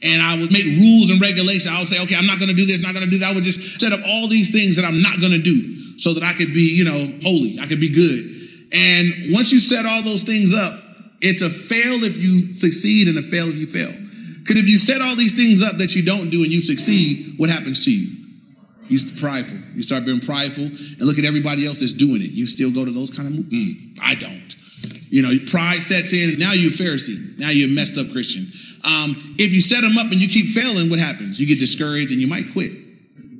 And 0.02 0.22
I 0.22 0.38
would 0.38 0.52
make 0.52 0.64
rules 0.64 1.10
and 1.10 1.20
regulations. 1.20 1.66
I 1.66 1.78
would 1.78 1.88
say, 1.88 2.02
okay, 2.02 2.14
I'm 2.16 2.26
not 2.26 2.38
going 2.38 2.50
to 2.50 2.56
do 2.56 2.66
this, 2.66 2.82
not 2.82 2.94
going 2.94 3.04
to 3.04 3.10
do 3.10 3.18
that. 3.18 3.30
I 3.30 3.34
would 3.34 3.44
just 3.44 3.80
set 3.80 3.92
up 3.92 4.00
all 4.06 4.28
these 4.28 4.50
things 4.50 4.76
that 4.76 4.84
I'm 4.84 5.02
not 5.02 5.20
going 5.20 5.32
to 5.32 5.42
do 5.42 5.98
so 5.98 6.14
that 6.14 6.22
I 6.22 6.32
could 6.34 6.54
be, 6.54 6.74
you 6.74 6.84
know, 6.84 6.98
holy. 7.22 7.58
I 7.58 7.66
could 7.66 7.80
be 7.80 7.90
good. 7.90 8.22
And 8.70 9.34
once 9.34 9.50
you 9.50 9.58
set 9.58 9.86
all 9.86 10.02
those 10.02 10.22
things 10.22 10.54
up, 10.54 10.74
It's 11.20 11.42
a 11.42 11.50
fail 11.50 12.04
if 12.04 12.16
you 12.16 12.52
succeed 12.52 13.08
and 13.08 13.18
a 13.18 13.22
fail 13.22 13.48
if 13.48 13.56
you 13.56 13.66
fail. 13.66 13.90
Because 13.90 14.56
if 14.62 14.68
you 14.68 14.78
set 14.78 15.02
all 15.02 15.16
these 15.16 15.34
things 15.34 15.62
up 15.62 15.76
that 15.78 15.94
you 15.94 16.04
don't 16.04 16.30
do 16.30 16.42
and 16.44 16.52
you 16.52 16.60
succeed, 16.60 17.34
what 17.38 17.50
happens 17.50 17.84
to 17.84 17.92
you? 17.92 18.14
You're 18.88 19.00
prideful. 19.20 19.58
You 19.74 19.82
start 19.82 20.06
being 20.06 20.20
prideful 20.20 20.64
and 20.64 21.00
look 21.00 21.18
at 21.18 21.24
everybody 21.24 21.66
else 21.66 21.80
that's 21.80 21.92
doing 21.92 22.22
it. 22.22 22.30
You 22.30 22.46
still 22.46 22.70
go 22.72 22.84
to 22.84 22.90
those 22.90 23.10
kind 23.10 23.28
of? 23.28 23.44
Mm, 23.44 23.98
I 24.02 24.14
don't. 24.14 24.56
You 25.10 25.22
know, 25.22 25.32
pride 25.50 25.80
sets 25.80 26.12
in. 26.12 26.38
Now 26.38 26.52
you're 26.52 26.70
a 26.70 26.74
Pharisee. 26.74 27.38
Now 27.38 27.50
you're 27.50 27.68
a 27.68 27.74
messed 27.74 27.98
up 27.98 28.10
Christian. 28.12 28.46
Um, 28.84 29.16
if 29.38 29.52
you 29.52 29.60
set 29.60 29.82
them 29.82 29.98
up 29.98 30.12
and 30.12 30.20
you 30.20 30.28
keep 30.28 30.54
failing, 30.54 30.90
what 30.90 30.98
happens? 30.98 31.40
You 31.40 31.46
get 31.46 31.58
discouraged 31.58 32.12
and 32.12 32.20
you 32.20 32.28
might 32.28 32.44
quit. 32.52 32.72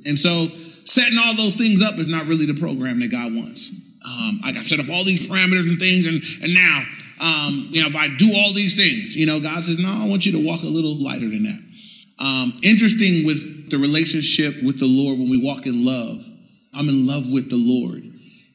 And 0.05 0.17
so 0.17 0.47
setting 0.85 1.17
all 1.17 1.35
those 1.35 1.55
things 1.55 1.81
up 1.81 1.97
is 1.97 2.07
not 2.07 2.25
really 2.25 2.45
the 2.45 2.59
program 2.59 2.99
that 2.99 3.11
God 3.11 3.33
wants. 3.33 3.71
Um, 4.05 4.39
I 4.43 4.51
got 4.51 4.63
set 4.63 4.79
up 4.79 4.89
all 4.89 5.03
these 5.03 5.27
parameters 5.27 5.69
and 5.69 5.77
things, 5.77 6.07
and 6.07 6.21
and 6.43 6.53
now, 6.53 6.83
um, 7.21 7.67
you 7.69 7.81
know, 7.81 7.89
if 7.89 7.95
I 7.95 8.07
do 8.15 8.31
all 8.35 8.53
these 8.53 8.75
things, 8.75 9.15
you 9.15 9.25
know, 9.25 9.39
God 9.39 9.63
says, 9.63 9.77
no, 9.77 9.91
I 9.91 10.07
want 10.07 10.25
you 10.25 10.31
to 10.33 10.45
walk 10.45 10.63
a 10.63 10.71
little 10.71 10.95
lighter 10.95 11.27
than 11.27 11.43
that. 11.43 11.61
Um, 12.19 12.53
interesting 12.63 13.25
with 13.25 13.69
the 13.69 13.77
relationship 13.77 14.63
with 14.63 14.79
the 14.79 14.87
Lord 14.87 15.19
when 15.19 15.29
we 15.29 15.37
walk 15.37 15.65
in 15.65 15.85
love. 15.85 16.25
I'm 16.73 16.87
in 16.89 17.07
love 17.07 17.31
with 17.31 17.49
the 17.49 17.57
Lord. 17.57 18.03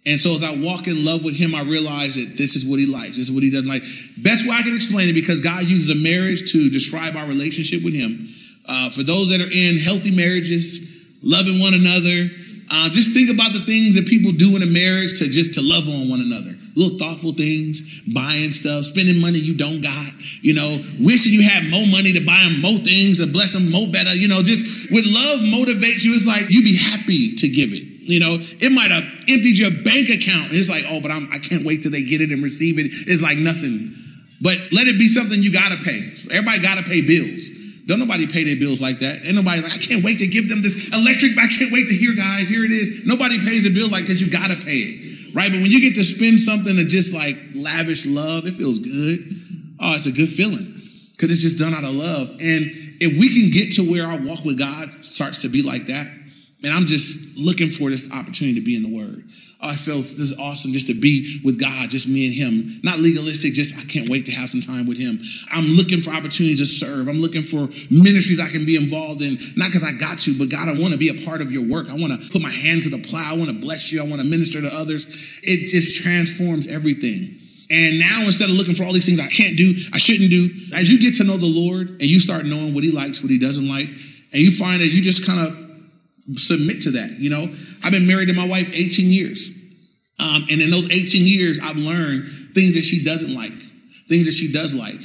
And 0.07 0.21
so 0.21 0.35
as 0.35 0.45
I 0.45 0.53
walk 0.61 0.87
in 0.87 1.05
love 1.05 1.25
with 1.25 1.37
him, 1.37 1.55
I 1.55 1.63
realize 1.63 2.17
that 2.17 2.37
this 2.37 2.57
is 2.57 2.69
what 2.69 2.79
he 2.79 2.85
likes. 2.85 3.17
This 3.17 3.31
is 3.31 3.33
what 3.33 3.43
he 3.43 3.51
doesn't 3.51 3.69
like. 3.69 3.83
Best 4.21 4.45
way 4.45 4.53
I 4.53 4.61
can 4.61 4.75
explain 4.75 5.09
it 5.09 5.15
because 5.15 5.41
God 5.41 5.65
uses 5.65 5.89
a 5.89 5.97
marriage 5.97 6.53
to 6.53 6.69
describe 6.69 7.17
our 7.17 7.27
relationship 7.27 7.83
with 7.83 7.95
him. 7.95 8.29
Uh, 8.69 8.91
for 8.91 9.03
those 9.03 9.31
that 9.31 9.41
are 9.41 9.49
in 9.49 9.81
healthy 9.81 10.13
marriages, 10.13 10.93
loving 11.25 11.59
one 11.59 11.73
another, 11.73 12.29
uh, 12.71 12.89
just 12.93 13.13
think 13.17 13.33
about 13.33 13.53
the 13.53 13.65
things 13.65 13.97
that 13.97 14.07
people 14.07 14.33
do 14.33 14.57
in 14.57 14.63
a 14.63 14.69
marriage 14.69 15.19
to 15.21 15.29
just 15.29 15.55
to 15.55 15.63
love 15.65 15.89
on 15.89 16.09
one 16.09 16.21
another. 16.21 16.53
Little 16.77 16.99
thoughtful 16.99 17.33
things, 17.33 17.81
buying 18.13 18.53
stuff, 18.53 18.85
spending 18.85 19.21
money 19.21 19.39
you 19.39 19.55
don't 19.57 19.81
got, 19.81 20.11
you 20.45 20.53
know, 20.53 20.85
wishing 21.01 21.33
you 21.33 21.49
had 21.49 21.65
more 21.71 21.87
money 21.89 22.13
to 22.13 22.21
buy 22.21 22.45
them 22.45 22.61
more 22.61 22.77
things 22.85 23.25
to 23.25 23.31
bless 23.31 23.57
them 23.57 23.71
more 23.71 23.89
better. 23.89 24.13
You 24.13 24.29
know, 24.29 24.43
just 24.43 24.93
with 24.93 25.05
love 25.07 25.41
motivates 25.49 26.05
you. 26.05 26.13
It's 26.13 26.27
like 26.27 26.51
you 26.51 26.61
be 26.61 26.77
happy 26.77 27.37
to 27.37 27.49
give 27.49 27.73
it. 27.73 27.94
You 28.05 28.21
know, 28.21 28.37
it 28.39 28.71
might 28.73 28.93
have 28.93 29.05
emptied 29.29 29.57
your 29.57 29.73
bank 29.83 30.13
account. 30.13 30.53
And 30.53 30.57
it's 30.61 30.69
like, 30.69 30.85
oh, 30.89 31.01
but 31.01 31.11
I'm, 31.11 31.29
I 31.33 31.39
can't 31.39 31.65
wait 31.65 31.83
till 31.83 31.91
they 31.91 32.05
get 32.05 32.21
it 32.21 32.31
and 32.31 32.43
receive 32.43 32.79
it. 32.79 32.93
It's 32.93 33.23
like 33.25 33.39
nothing. 33.39 33.93
But 34.45 34.61
let 34.77 34.87
it 34.87 35.01
be 35.01 35.09
something 35.09 35.41
you 35.41 35.53
got 35.53 35.73
to 35.73 35.81
pay. 35.81 36.05
Everybody 36.29 36.61
got 36.61 36.77
to 36.77 36.85
pay 36.85 37.01
bills. 37.01 37.49
Don't 37.87 38.01
nobody 38.01 38.27
pay 38.27 38.45
their 38.45 38.57
bills 38.57 38.81
like 38.81 39.01
that. 39.01 39.25
Ain't 39.25 39.37
nobody 39.37 39.61
like, 39.61 39.73
I 39.73 39.81
can't 39.81 40.05
wait 40.05 40.21
to 40.21 40.29
give 40.29 40.49
them 40.49 40.61
this 40.61 40.93
electric. 40.93 41.37
I 41.37 41.49
can't 41.49 41.73
wait 41.73 41.89
to 41.89 41.97
hear, 41.97 42.17
guys, 42.17 42.49
here 42.49 42.65
it 42.65 42.73
is. 42.73 43.05
Nobody 43.05 43.41
pays 43.41 43.69
a 43.69 43.73
bill 43.73 43.89
like 43.89 44.05
because 44.05 44.21
you 44.21 44.29
got 44.33 44.49
to 44.49 44.57
pay 44.57 44.81
it. 44.85 45.35
Right? 45.35 45.51
But 45.53 45.61
when 45.61 45.71
you 45.71 45.81
get 45.81 45.97
to 45.97 46.05
spend 46.05 46.41
something 46.41 46.77
to 46.77 46.85
just 46.85 47.13
like 47.13 47.37
lavish 47.57 48.07
love, 48.07 48.47
it 48.47 48.55
feels 48.55 48.79
good. 48.79 49.21
Oh, 49.81 49.93
it's 49.97 50.07
a 50.07 50.13
good 50.13 50.29
feeling 50.29 50.65
because 51.13 51.29
it's 51.33 51.43
just 51.43 51.59
done 51.59 51.75
out 51.75 51.85
of 51.85 51.93
love. 51.93 52.31
And 52.41 52.73
if 53.05 53.19
we 53.19 53.29
can 53.29 53.51
get 53.51 53.75
to 53.77 53.83
where 53.85 54.07
our 54.07 54.21
walk 54.25 54.45
with 54.45 54.59
God 54.59 54.89
starts 55.05 55.43
to 55.43 55.49
be 55.49 55.63
like 55.63 55.87
that, 55.87 56.07
Man, 56.65 56.73
I'm 56.73 56.87
just 56.89 57.37
looking 57.37 57.69
for 57.69 57.91
this 57.91 58.09
opportunity 58.09 58.57
to 58.57 58.65
be 58.65 58.73
in 58.73 58.83
the 58.83 58.97
Word. 58.97 59.29
Oh, 59.61 59.69
I 59.69 59.77
feel 59.77 60.01
this 60.01 60.17
is 60.17 60.41
awesome 60.41 60.73
just 60.73 60.89
to 60.89 60.97
be 60.97 61.45
with 61.45 61.61
God, 61.61 61.93
just 61.93 62.09
me 62.09 62.25
and 62.25 62.33
Him. 62.33 62.81
Not 62.81 63.05
legalistic, 63.05 63.53
just 63.53 63.77
I 63.77 63.85
can't 63.85 64.09
wait 64.09 64.25
to 64.25 64.33
have 64.33 64.49
some 64.49 64.65
time 64.65 64.89
with 64.89 64.97
Him. 64.97 65.21
I'm 65.53 65.77
looking 65.77 66.01
for 66.01 66.17
opportunities 66.17 66.65
to 66.65 66.67
serve. 66.67 67.13
I'm 67.13 67.21
looking 67.21 67.45
for 67.45 67.69
ministries 67.93 68.41
I 68.41 68.49
can 68.49 68.65
be 68.65 68.81
involved 68.81 69.21
in, 69.21 69.37
not 69.61 69.69
because 69.69 69.85
I 69.85 69.93
got 70.01 70.17
to, 70.25 70.33
but 70.41 70.49
God, 70.49 70.73
I 70.73 70.81
want 70.81 70.97
to 70.97 70.99
be 70.99 71.13
a 71.13 71.21
part 71.29 71.45
of 71.45 71.53
your 71.53 71.69
work. 71.69 71.93
I 71.93 72.01
want 72.01 72.17
to 72.17 72.21
put 72.33 72.41
my 72.41 72.49
hand 72.49 72.81
to 72.85 72.89
the 72.89 73.05
plow. 73.05 73.29
I 73.29 73.37
want 73.37 73.53
to 73.53 73.61
bless 73.61 73.93
you. 73.93 74.01
I 74.01 74.09
want 74.09 74.25
to 74.25 74.27
minister 74.27 74.65
to 74.65 74.73
others. 74.73 75.05
It 75.45 75.69
just 75.69 76.01
transforms 76.01 76.65
everything. 76.65 77.29
And 77.69 78.01
now 78.01 78.25
instead 78.25 78.49
of 78.49 78.57
looking 78.57 78.73
for 78.73 78.89
all 78.89 78.93
these 78.97 79.05
things 79.05 79.21
I 79.21 79.29
can't 79.29 79.61
do, 79.61 79.69
I 79.93 80.01
shouldn't 80.01 80.33
do, 80.33 80.49
as 80.73 80.89
you 80.89 80.97
get 80.97 81.21
to 81.21 81.29
know 81.29 81.37
the 81.37 81.45
Lord 81.45 82.01
and 82.01 82.09
you 82.09 82.25
start 82.25 82.49
knowing 82.49 82.73
what 82.73 82.85
He 82.85 82.93
likes, 82.93 83.21
what 83.21 83.29
He 83.29 83.37
doesn't 83.37 83.69
like, 83.69 83.93
and 84.33 84.41
you 84.41 84.49
find 84.49 84.81
that 84.81 84.89
you 84.89 85.05
just 85.05 85.29
kind 85.29 85.45
of 85.45 85.64
submit 86.35 86.83
to 86.83 86.91
that. 86.93 87.17
You 87.19 87.31
know, 87.31 87.43
I've 87.85 87.93
been 87.93 88.07
married 88.07 88.29
to 88.29 88.35
my 88.35 88.49
wife 88.49 88.73
18 88.73 89.11
years. 89.11 89.51
Um, 90.21 90.47
and 90.51 90.61
in 90.61 90.71
those 90.71 90.91
18 90.91 91.27
years, 91.27 91.61
I've 91.61 91.77
learned 91.77 92.31
things 92.55 92.75
that 92.75 92.83
she 92.83 93.05
doesn't 93.05 93.35
like, 93.35 93.53
things 94.09 94.27
that 94.27 94.33
she 94.33 94.53
does 94.53 94.75
like. 94.75 95.01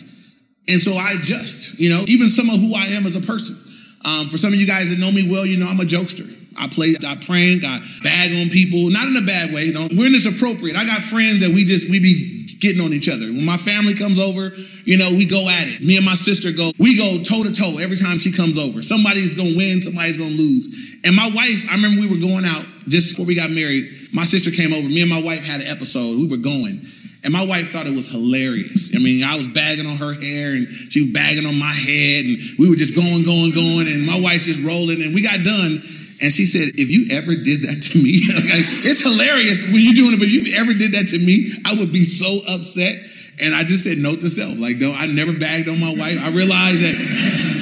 And 0.69 0.79
so 0.81 0.93
I 0.93 1.15
adjust, 1.19 1.79
you 1.79 1.89
know, 1.89 2.03
even 2.07 2.29
some 2.29 2.49
of 2.49 2.59
who 2.59 2.75
I 2.75 2.85
am 2.93 3.05
as 3.05 3.15
a 3.15 3.21
person. 3.21 3.57
Um, 4.05 4.29
for 4.29 4.37
some 4.37 4.53
of 4.53 4.59
you 4.59 4.67
guys 4.67 4.91
that 4.91 4.99
know 4.99 5.11
me 5.11 5.29
well, 5.29 5.45
you 5.45 5.57
know 5.57 5.67
I'm 5.67 5.79
a 5.79 5.83
jokester. 5.83 6.29
I 6.57 6.67
play, 6.67 6.95
I 7.05 7.15
prank, 7.15 7.63
I 7.63 7.79
bag 8.03 8.31
on 8.35 8.49
people, 8.49 8.89
not 8.89 9.07
in 9.07 9.17
a 9.17 9.25
bad 9.25 9.53
way, 9.53 9.65
you 9.65 9.73
know. 9.73 9.87
When 9.91 10.13
it's 10.13 10.25
appropriate. 10.27 10.75
I 10.75 10.85
got 10.85 11.01
friends 11.01 11.41
that 11.41 11.51
we 11.51 11.65
just, 11.65 11.89
we 11.89 11.99
be 11.99 12.38
getting 12.59 12.83
on 12.83 12.93
each 12.93 13.09
other. 13.09 13.25
When 13.25 13.45
my 13.45 13.57
family 13.57 13.95
comes 13.95 14.19
over, 14.19 14.51
you 14.83 14.97
know, 14.97 15.09
we 15.09 15.25
go 15.25 15.47
at 15.49 15.67
it. 15.67 15.81
Me 15.81 15.97
and 15.97 16.05
my 16.05 16.15
sister 16.15 16.51
go, 16.51 16.71
we 16.77 16.97
go 16.97 17.23
toe 17.23 17.43
to 17.43 17.53
toe 17.53 17.77
every 17.79 17.95
time 17.95 18.17
she 18.17 18.31
comes 18.31 18.59
over. 18.59 18.81
Somebody's 18.81 19.35
gonna 19.35 19.55
win, 19.55 19.81
somebody's 19.81 20.17
gonna 20.17 20.35
lose. 20.35 20.67
And 21.03 21.15
my 21.15 21.29
wife, 21.33 21.65
I 21.71 21.75
remember 21.75 22.01
we 22.01 22.09
were 22.09 22.21
going 22.21 22.45
out 22.45 22.65
just 22.87 23.11
before 23.11 23.25
we 23.25 23.35
got 23.35 23.51
married. 23.51 23.87
My 24.11 24.25
sister 24.25 24.51
came 24.51 24.73
over. 24.73 24.87
Me 24.87 25.01
and 25.01 25.09
my 25.09 25.21
wife 25.21 25.45
had 25.45 25.61
an 25.61 25.67
episode. 25.67 26.17
We 26.17 26.27
were 26.27 26.41
going. 26.41 26.81
And 27.23 27.33
my 27.33 27.45
wife 27.45 27.71
thought 27.71 27.85
it 27.85 27.93
was 27.93 28.07
hilarious. 28.07 28.95
I 28.95 28.99
mean, 28.99 29.23
I 29.23 29.35
was 29.35 29.47
bagging 29.47 29.85
on 29.85 29.97
her 29.97 30.13
hair 30.13 30.53
and 30.53 30.67
she 30.67 31.03
was 31.03 31.11
bagging 31.11 31.45
on 31.45 31.59
my 31.59 31.71
head 31.71 32.25
and 32.25 32.37
we 32.57 32.69
were 32.69 32.79
just 32.79 32.95
going, 32.95 33.23
going, 33.23 33.51
going. 33.51 33.87
And 33.87 34.05
my 34.07 34.19
wife's 34.19 34.45
just 34.45 34.63
rolling. 34.63 35.01
And 35.03 35.13
we 35.13 35.21
got 35.21 35.43
done. 35.43 35.83
And 36.21 36.31
she 36.31 36.45
said, 36.45 36.75
if 36.75 36.91
you 36.91 37.15
ever 37.15 37.31
did 37.31 37.63
that 37.63 37.79
to 37.79 37.95
me, 37.95 38.27
like, 38.51 38.67
it's 38.83 38.99
hilarious 38.99 39.63
when 39.71 39.79
you're 39.79 39.95
doing 39.95 40.13
it, 40.13 40.19
but 40.19 40.27
if 40.27 40.35
you 40.35 40.59
ever 40.59 40.75
did 40.75 40.91
that 40.91 41.07
to 41.15 41.19
me, 41.19 41.55
I 41.63 41.79
would 41.79 41.93
be 41.95 42.03
so 42.03 42.43
upset. 42.43 42.99
And 43.39 43.55
I 43.55 43.63
just 43.63 43.87
said 43.87 43.97
note 43.97 44.19
to 44.21 44.29
self, 44.29 44.59
like, 44.59 44.83
no, 44.83 44.91
I 44.91 45.07
never 45.07 45.31
bagged 45.31 45.71
on 45.71 45.79
my 45.79 45.95
wife. 45.95 46.19
I 46.19 46.27
realized 46.35 46.83
that 46.83 46.97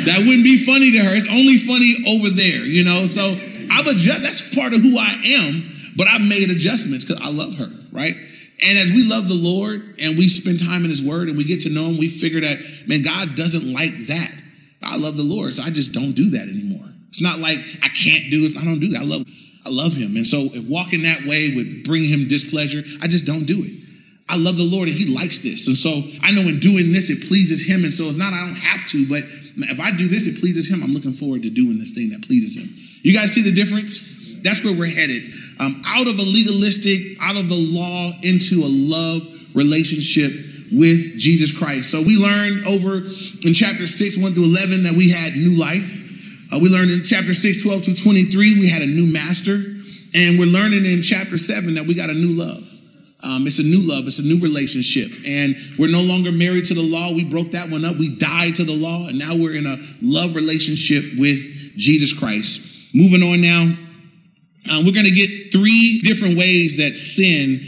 that 0.09 0.25
wouldn't 0.25 0.43
be 0.43 0.57
funny 0.57 0.89
to 0.97 0.99
her. 1.05 1.13
It's 1.13 1.29
only 1.29 1.61
funny 1.61 2.01
over 2.17 2.33
there, 2.33 2.65
you 2.65 2.81
know? 2.81 3.05
So 3.05 3.21
I've 3.69 3.85
adjusted, 3.85 4.25
that's 4.25 4.41
part 4.57 4.73
of 4.73 4.81
who 4.81 4.97
I 4.97 5.13
am, 5.37 5.69
but 5.93 6.09
I've 6.09 6.25
made 6.25 6.49
adjustments 6.49 7.05
because 7.05 7.21
I 7.21 7.29
love 7.29 7.53
her, 7.61 7.69
right? 7.93 8.17
And 8.65 8.73
as 8.81 8.89
we 8.89 9.05
love 9.05 9.29
the 9.29 9.37
Lord 9.37 10.01
and 10.01 10.17
we 10.17 10.29
spend 10.29 10.57
time 10.57 10.81
in 10.81 10.89
his 10.89 11.05
word 11.05 11.29
and 11.29 11.37
we 11.37 11.45
get 11.45 11.61
to 11.61 11.69
know 11.69 11.85
him, 11.93 12.01
we 12.01 12.09
figure 12.09 12.41
that, 12.41 12.57
man, 12.89 13.05
God 13.05 13.37
doesn't 13.37 13.69
like 13.69 13.93
that. 14.09 14.33
I 14.81 14.97
love 14.97 15.15
the 15.15 15.23
Lord, 15.23 15.53
so 15.53 15.61
I 15.61 15.69
just 15.69 15.93
don't 15.93 16.17
do 16.17 16.31
that 16.31 16.49
anymore. 16.49 16.89
It's 17.09 17.21
not 17.21 17.39
like 17.39 17.59
I 17.83 17.89
can't 17.89 18.29
do 18.29 18.45
it. 18.45 18.57
I 18.57 18.63
don't 18.63 18.79
do 18.79 18.89
that. 18.89 19.01
I 19.01 19.05
love, 19.05 19.23
I 19.65 19.69
love 19.69 19.95
him. 19.95 20.15
And 20.15 20.27
so 20.27 20.49
if 20.51 20.67
walking 20.69 21.03
that 21.03 21.25
way 21.25 21.55
would 21.55 21.83
bring 21.83 22.03
him 22.03 22.27
displeasure, 22.27 22.83
I 23.01 23.07
just 23.07 23.25
don't 23.25 23.45
do 23.45 23.63
it. 23.63 23.73
I 24.29 24.37
love 24.37 24.57
the 24.57 24.67
Lord 24.67 24.89
and 24.89 24.97
he 24.97 25.13
likes 25.15 25.39
this. 25.39 25.67
And 25.67 25.77
so 25.77 26.03
I 26.21 26.31
know 26.31 26.41
in 26.41 26.59
doing 26.59 26.91
this, 26.91 27.09
it 27.09 27.27
pleases 27.27 27.65
him. 27.65 27.83
And 27.83 27.93
so 27.93 28.05
it's 28.05 28.17
not, 28.17 28.33
I 28.33 28.43
don't 28.43 28.59
have 28.59 28.87
to, 28.91 29.07
but 29.07 29.23
if 29.71 29.79
I 29.79 29.91
do 29.95 30.07
this, 30.07 30.27
it 30.27 30.39
pleases 30.39 30.69
him. 30.69 30.83
I'm 30.83 30.93
looking 30.93 31.13
forward 31.13 31.43
to 31.43 31.49
doing 31.49 31.79
this 31.79 31.91
thing 31.91 32.09
that 32.11 32.27
pleases 32.27 32.59
him. 32.59 32.67
You 33.01 33.13
guys 33.13 33.31
see 33.31 33.41
the 33.41 33.55
difference? 33.55 34.37
That's 34.43 34.63
where 34.63 34.75
we're 34.75 34.93
headed. 34.93 35.23
Um, 35.59 35.81
out 35.87 36.07
of 36.07 36.19
a 36.19 36.23
legalistic, 36.23 37.17
out 37.21 37.37
of 37.37 37.49
the 37.49 37.57
law 37.71 38.11
into 38.21 38.61
a 38.61 38.69
love 38.69 39.23
relationship 39.55 40.31
with 40.71 41.17
Jesus 41.17 41.57
Christ. 41.57 41.89
So 41.89 42.01
we 42.01 42.17
learned 42.17 42.67
over 42.67 42.97
in 43.47 43.53
chapter 43.53 43.87
6, 43.87 44.17
1 44.17 44.33
through 44.33 44.43
11, 44.43 44.83
that 44.83 44.93
we 44.93 45.09
had 45.09 45.33
new 45.33 45.57
life. 45.57 46.06
Uh, 46.51 46.59
we 46.61 46.69
learned 46.69 46.91
in 46.91 47.03
chapter 47.03 47.33
6, 47.33 47.63
12 47.63 47.83
to 47.83 47.95
23, 47.95 48.59
we 48.59 48.69
had 48.69 48.81
a 48.81 48.87
new 48.87 49.11
master. 49.11 49.59
And 50.15 50.39
we're 50.39 50.45
learning 50.45 50.85
in 50.85 51.01
chapter 51.01 51.37
7 51.37 51.75
that 51.75 51.85
we 51.85 51.93
got 51.93 52.09
a 52.09 52.13
new 52.13 52.33
love. 52.33 52.63
Um, 53.23 53.45
it's 53.45 53.59
a 53.59 53.63
new 53.63 53.81
love, 53.81 54.07
it's 54.07 54.19
a 54.19 54.25
new 54.25 54.39
relationship. 54.39 55.11
And 55.27 55.55
we're 55.77 55.91
no 55.91 56.01
longer 56.01 56.31
married 56.31 56.65
to 56.65 56.73
the 56.73 56.85
law. 56.85 57.11
We 57.13 57.25
broke 57.25 57.51
that 57.51 57.69
one 57.69 57.83
up. 57.83 57.97
We 57.97 58.15
died 58.15 58.55
to 58.55 58.63
the 58.63 58.77
law. 58.77 59.07
And 59.07 59.19
now 59.19 59.35
we're 59.35 59.55
in 59.55 59.65
a 59.65 59.75
love 60.01 60.35
relationship 60.35 61.03
with 61.17 61.39
Jesus 61.75 62.17
Christ. 62.17 62.95
Moving 62.95 63.21
on 63.23 63.41
now, 63.41 63.61
um, 64.71 64.85
we're 64.85 64.93
going 64.93 65.05
to 65.05 65.11
get 65.11 65.51
three 65.51 66.01
different 66.03 66.37
ways 66.37 66.77
that 66.77 66.95
sin 66.95 67.59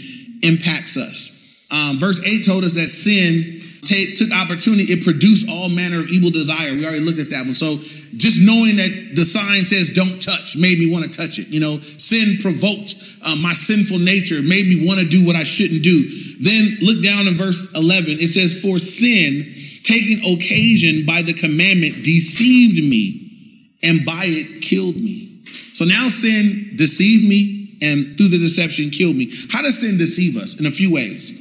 impacts 0.43 0.97
us. 0.97 1.35
Um, 1.71 1.97
verse 1.97 2.23
8 2.25 2.45
told 2.45 2.63
us 2.63 2.73
that 2.75 2.87
sin 2.87 3.59
took 3.83 4.31
opportunity, 4.33 4.91
it 4.91 5.03
produced 5.03 5.49
all 5.49 5.69
manner 5.69 5.99
of 5.99 6.09
evil 6.09 6.29
desire. 6.29 6.73
We 6.73 6.85
already 6.85 7.01
looked 7.01 7.19
at 7.19 7.29
that 7.31 7.45
one. 7.45 7.53
So 7.53 7.77
just 8.17 8.41
knowing 8.41 8.77
that 8.77 9.15
the 9.15 9.25
sign 9.25 9.65
says 9.65 9.89
don't 9.89 10.21
touch 10.21 10.55
made 10.57 10.79
me 10.79 10.91
want 10.91 11.05
to 11.05 11.11
touch 11.11 11.39
it. 11.39 11.47
You 11.49 11.59
know, 11.59 11.79
sin 11.79 12.37
provoked 12.41 12.95
uh, 13.25 13.35
my 13.35 13.53
sinful 13.53 13.99
nature, 13.99 14.41
made 14.41 14.67
me 14.67 14.87
want 14.87 14.99
to 14.99 15.07
do 15.07 15.25
what 15.25 15.35
I 15.35 15.43
shouldn't 15.43 15.83
do. 15.83 16.03
Then 16.39 16.77
look 16.81 17.03
down 17.03 17.27
in 17.27 17.35
verse 17.35 17.73
11. 17.75 18.17
It 18.19 18.29
says, 18.29 18.61
For 18.61 18.79
sin, 18.79 19.45
taking 19.83 20.19
occasion 20.23 21.05
by 21.05 21.21
the 21.21 21.33
commandment, 21.33 22.03
deceived 22.05 22.79
me, 22.89 23.75
and 23.83 24.05
by 24.05 24.23
it 24.25 24.61
killed 24.61 24.95
me. 24.95 25.41
So 25.73 25.85
now 25.85 26.09
sin 26.09 26.73
deceived 26.75 27.27
me, 27.27 27.77
and 27.81 28.17
through 28.17 28.29
the 28.29 28.37
deception 28.37 28.89
killed 28.89 29.15
me. 29.15 29.31
How 29.51 29.61
does 29.61 29.79
sin 29.79 29.97
deceive 29.97 30.35
us? 30.37 30.59
In 30.59 30.65
a 30.65 30.71
few 30.71 30.93
ways. 30.93 31.35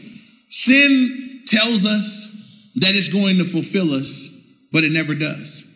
Sin 0.49 1.43
tells 1.47 1.85
us 1.85 2.73
that 2.77 2.95
it's 2.95 3.13
going 3.13 3.39
to 3.39 3.45
fulfill 3.45 3.93
us, 3.93 4.69
but 4.73 4.85
it 4.85 4.93
never 4.93 5.15
does. 5.15 5.68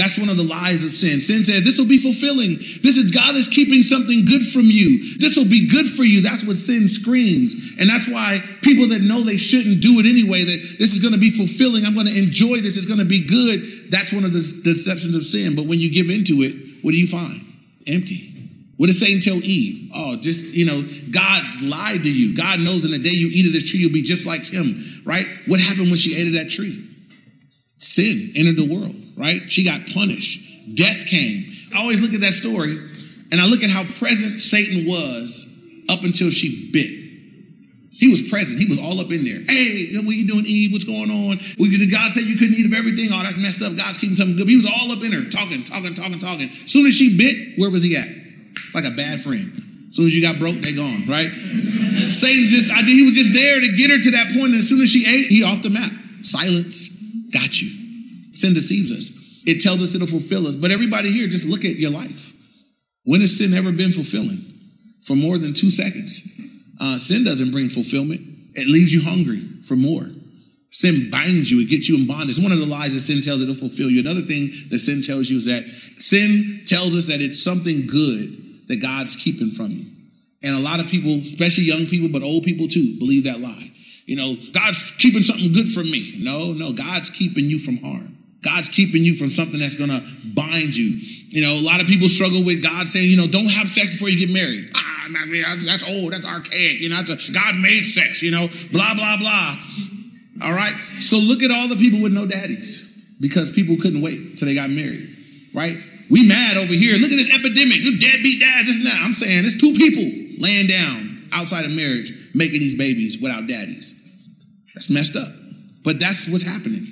That's 0.00 0.16
one 0.16 0.30
of 0.32 0.40
the 0.40 0.48
lies 0.48 0.82
of 0.82 0.92
sin. 0.92 1.20
Sin 1.20 1.44
says 1.44 1.60
this 1.62 1.76
will 1.76 1.84
be 1.84 2.00
fulfilling. 2.00 2.56
This 2.80 2.96
is 2.96 3.12
God 3.12 3.36
is 3.36 3.48
keeping 3.52 3.82
something 3.84 4.24
good 4.24 4.40
from 4.40 4.64
you. 4.64 5.20
This 5.20 5.36
will 5.36 5.44
be 5.44 5.68
good 5.68 5.84
for 5.84 6.04
you. 6.04 6.22
That's 6.24 6.40
what 6.42 6.56
sin 6.56 6.88
screams. 6.88 7.76
And 7.76 7.84
that's 7.84 8.08
why 8.08 8.40
people 8.64 8.88
that 8.96 9.04
know 9.04 9.20
they 9.20 9.36
shouldn't 9.36 9.84
do 9.84 10.00
it 10.00 10.08
anyway, 10.08 10.40
that 10.40 10.60
this 10.80 10.96
is 10.96 11.04
going 11.04 11.12
to 11.12 11.20
be 11.20 11.28
fulfilling. 11.28 11.84
I'm 11.84 11.92
going 11.92 12.08
to 12.08 12.16
enjoy 12.16 12.64
this. 12.64 12.80
It's 12.80 12.88
going 12.88 13.04
to 13.04 13.04
be 13.04 13.28
good. 13.28 13.92
That's 13.92 14.08
one 14.08 14.24
of 14.24 14.32
the 14.32 14.40
deceptions 14.40 15.12
of 15.12 15.20
sin. 15.20 15.52
But 15.52 15.68
when 15.68 15.84
you 15.84 15.92
give 15.92 16.08
into 16.08 16.48
it, 16.48 16.80
what 16.80 16.92
do 16.92 16.96
you 16.96 17.06
find? 17.06 17.36
Empty. 17.84 18.32
What 18.80 18.88
did 18.88 18.96
Satan 18.96 19.20
tell 19.20 19.36
Eve? 19.44 19.92
Oh, 19.94 20.16
just, 20.16 20.56
you 20.56 20.64
know, 20.64 20.80
God 21.12 21.44
lied 21.60 22.00
to 22.00 22.10
you. 22.10 22.34
God 22.34 22.56
knows 22.64 22.88
in 22.88 22.96
the 22.96 23.04
day 23.04 23.12
you 23.12 23.28
eat 23.28 23.44
of 23.44 23.52
this 23.52 23.68
tree, 23.68 23.80
you'll 23.80 23.92
be 23.92 24.00
just 24.00 24.24
like 24.24 24.48
him, 24.48 24.80
right? 25.04 25.28
What 25.44 25.60
happened 25.60 25.92
when 25.92 26.00
she 26.00 26.16
ate 26.16 26.28
of 26.28 26.40
that 26.40 26.48
tree? 26.48 26.88
Sin 27.80 28.32
entered 28.36 28.56
the 28.56 28.68
world, 28.68 28.94
right? 29.16 29.40
She 29.50 29.64
got 29.64 29.80
punished. 29.92 30.76
Death 30.76 31.06
came. 31.06 31.44
I 31.74 31.80
always 31.80 32.00
look 32.00 32.14
at 32.14 32.20
that 32.20 32.34
story 32.34 32.78
and 33.32 33.40
I 33.40 33.46
look 33.46 33.62
at 33.62 33.70
how 33.70 33.82
present 33.82 34.38
Satan 34.38 34.86
was 34.86 35.46
up 35.88 36.04
until 36.04 36.30
she 36.30 36.70
bit. 36.72 36.98
He 37.90 38.08
was 38.08 38.22
present. 38.30 38.58
He 38.58 38.66
was 38.66 38.78
all 38.78 39.00
up 39.00 39.10
in 39.10 39.24
there. 39.24 39.40
Hey, 39.44 39.92
what 39.96 40.06
are 40.08 40.12
you 40.12 40.26
doing, 40.26 40.46
Eve? 40.46 40.72
What's 40.72 40.84
going 40.84 41.10
on? 41.10 41.36
Did 41.36 41.90
God 41.90 42.12
say 42.12 42.22
you 42.22 42.36
couldn't 42.36 42.54
eat 42.54 42.64
of 42.64 42.72
everything? 42.72 43.08
Oh, 43.12 43.22
that's 43.22 43.36
messed 43.36 43.60
up. 43.60 43.76
God's 43.76 43.98
keeping 43.98 44.16
something 44.16 44.36
good. 44.36 44.48
He 44.48 44.56
was 44.56 44.64
all 44.64 44.92
up 44.92 45.04
in 45.04 45.12
her, 45.12 45.28
talking, 45.28 45.64
talking, 45.64 45.92
talking, 45.92 46.18
talking. 46.18 46.48
As 46.48 46.72
soon 46.72 46.86
as 46.86 46.94
she 46.96 47.18
bit, 47.18 47.58
where 47.58 47.68
was 47.68 47.82
he 47.82 47.96
at? 47.96 48.08
like 48.74 48.84
a 48.84 48.90
bad 48.90 49.20
friend. 49.20 49.50
As 49.90 49.96
soon 49.96 50.06
as 50.06 50.14
you 50.14 50.22
got 50.22 50.38
broke, 50.38 50.56
they 50.56 50.72
gone, 50.72 51.02
right? 51.08 51.28
Satan 52.10 52.46
just, 52.46 52.70
I, 52.70 52.82
he 52.82 53.04
was 53.04 53.14
just 53.14 53.34
there 53.34 53.60
to 53.60 53.68
get 53.76 53.90
her 53.90 53.98
to 53.98 54.10
that 54.12 54.32
point, 54.32 54.54
and 54.54 54.62
as 54.62 54.68
soon 54.68 54.80
as 54.82 54.90
she 54.90 55.06
ate, 55.06 55.26
he 55.28 55.42
off 55.42 55.62
the 55.62 55.70
map. 55.70 55.90
Silence, 56.22 56.99
got 57.32 57.60
you. 57.60 57.68
Sin 58.32 58.54
deceives 58.54 58.92
us. 58.92 59.42
It 59.46 59.60
tells 59.60 59.82
us 59.82 59.94
it'll 59.94 60.06
fulfill 60.06 60.46
us. 60.46 60.56
But 60.56 60.70
everybody 60.70 61.10
here, 61.10 61.28
just 61.28 61.48
look 61.48 61.64
at 61.64 61.76
your 61.76 61.90
life. 61.90 62.32
When 63.04 63.20
has 63.20 63.38
sin 63.38 63.54
ever 63.54 63.72
been 63.72 63.92
fulfilling? 63.92 64.44
For 65.02 65.16
more 65.16 65.38
than 65.38 65.54
two 65.54 65.70
seconds. 65.70 66.38
Uh, 66.80 66.98
sin 66.98 67.24
doesn't 67.24 67.50
bring 67.50 67.68
fulfillment. 67.68 68.20
It 68.54 68.66
leaves 68.66 68.92
you 68.92 69.02
hungry 69.02 69.40
for 69.64 69.76
more. 69.76 70.06
Sin 70.70 71.10
binds 71.10 71.50
you, 71.50 71.60
it 71.60 71.68
gets 71.68 71.88
you 71.88 71.96
in 71.96 72.06
bondage. 72.06 72.38
One 72.38 72.52
of 72.52 72.58
the 72.58 72.66
lies 72.66 72.94
that 72.94 73.00
sin 73.00 73.22
tells 73.22 73.42
it'll 73.42 73.54
fulfill 73.54 73.90
you. 73.90 74.00
Another 74.00 74.20
thing 74.20 74.50
that 74.70 74.78
sin 74.78 75.02
tells 75.02 75.28
you 75.28 75.38
is 75.38 75.46
that 75.46 75.64
sin 75.64 76.62
tells 76.64 76.94
us 76.94 77.06
that 77.06 77.20
it's 77.20 77.42
something 77.42 77.86
good 77.86 78.68
that 78.68 78.80
God's 78.80 79.16
keeping 79.16 79.50
from 79.50 79.70
you. 79.72 79.86
And 80.42 80.54
a 80.54 80.60
lot 80.60 80.78
of 80.78 80.86
people, 80.86 81.10
especially 81.10 81.64
young 81.64 81.86
people, 81.86 82.08
but 82.08 82.22
old 82.22 82.44
people 82.44 82.68
too, 82.68 82.96
believe 82.98 83.24
that 83.24 83.40
lie. 83.40 83.69
You 84.10 84.16
know, 84.16 84.34
God's 84.50 84.90
keeping 84.98 85.22
something 85.22 85.52
good 85.52 85.70
from 85.70 85.86
me. 85.86 86.18
No, 86.18 86.50
no, 86.50 86.72
God's 86.72 87.10
keeping 87.10 87.46
you 87.46 87.60
from 87.60 87.76
harm. 87.76 88.18
God's 88.42 88.68
keeping 88.68 89.04
you 89.04 89.14
from 89.14 89.30
something 89.30 89.60
that's 89.60 89.76
going 89.76 89.94
to 89.94 90.02
bind 90.34 90.74
you. 90.74 90.98
You 91.30 91.46
know, 91.46 91.54
a 91.54 91.62
lot 91.62 91.78
of 91.78 91.86
people 91.86 92.08
struggle 92.08 92.42
with 92.42 92.60
God 92.60 92.88
saying, 92.88 93.08
you 93.08 93.16
know, 93.16 93.30
don't 93.30 93.46
have 93.46 93.70
sex 93.70 93.94
before 93.94 94.08
you 94.08 94.18
get 94.18 94.34
married. 94.34 94.66
Ah, 94.74 95.06
that's 95.62 95.86
old, 95.86 96.10
that's 96.10 96.26
archaic. 96.26 96.82
You 96.82 96.88
know, 96.88 96.96
that's 96.96 97.28
a, 97.28 97.32
God 97.32 97.54
made 97.62 97.86
sex, 97.86 98.20
you 98.20 98.32
know, 98.32 98.50
blah, 98.74 98.98
blah, 98.98 99.14
blah. 99.16 99.54
All 100.42 100.58
right. 100.58 100.74
So 100.98 101.14
look 101.16 101.44
at 101.46 101.54
all 101.54 101.68
the 101.68 101.78
people 101.78 102.02
with 102.02 102.12
no 102.12 102.26
daddies 102.26 103.14
because 103.20 103.52
people 103.52 103.76
couldn't 103.76 104.02
wait 104.02 104.38
till 104.38 104.48
they 104.48 104.56
got 104.56 104.70
married, 104.70 105.06
right? 105.54 105.78
We 106.10 106.26
mad 106.26 106.56
over 106.56 106.74
here. 106.74 106.98
Look 106.98 107.14
at 107.14 107.20
this 107.22 107.30
epidemic. 107.30 107.86
You 107.86 107.94
deadbeat 108.02 108.42
dads, 108.42 108.66
this 108.66 108.82
and 108.82 108.86
that. 108.90 109.06
I'm 109.06 109.14
saying 109.14 109.46
it's 109.46 109.54
two 109.54 109.78
people 109.78 110.02
laying 110.42 110.66
down 110.66 111.30
outside 111.32 111.64
of 111.64 111.70
marriage 111.70 112.10
making 112.34 112.58
these 112.58 112.74
babies 112.74 113.22
without 113.22 113.46
daddies. 113.46 113.99
That's 114.80 114.88
messed 114.88 115.16
up. 115.16 115.28
But 115.84 116.00
that's 116.00 116.26
what's 116.26 116.42
happening. 116.42 116.86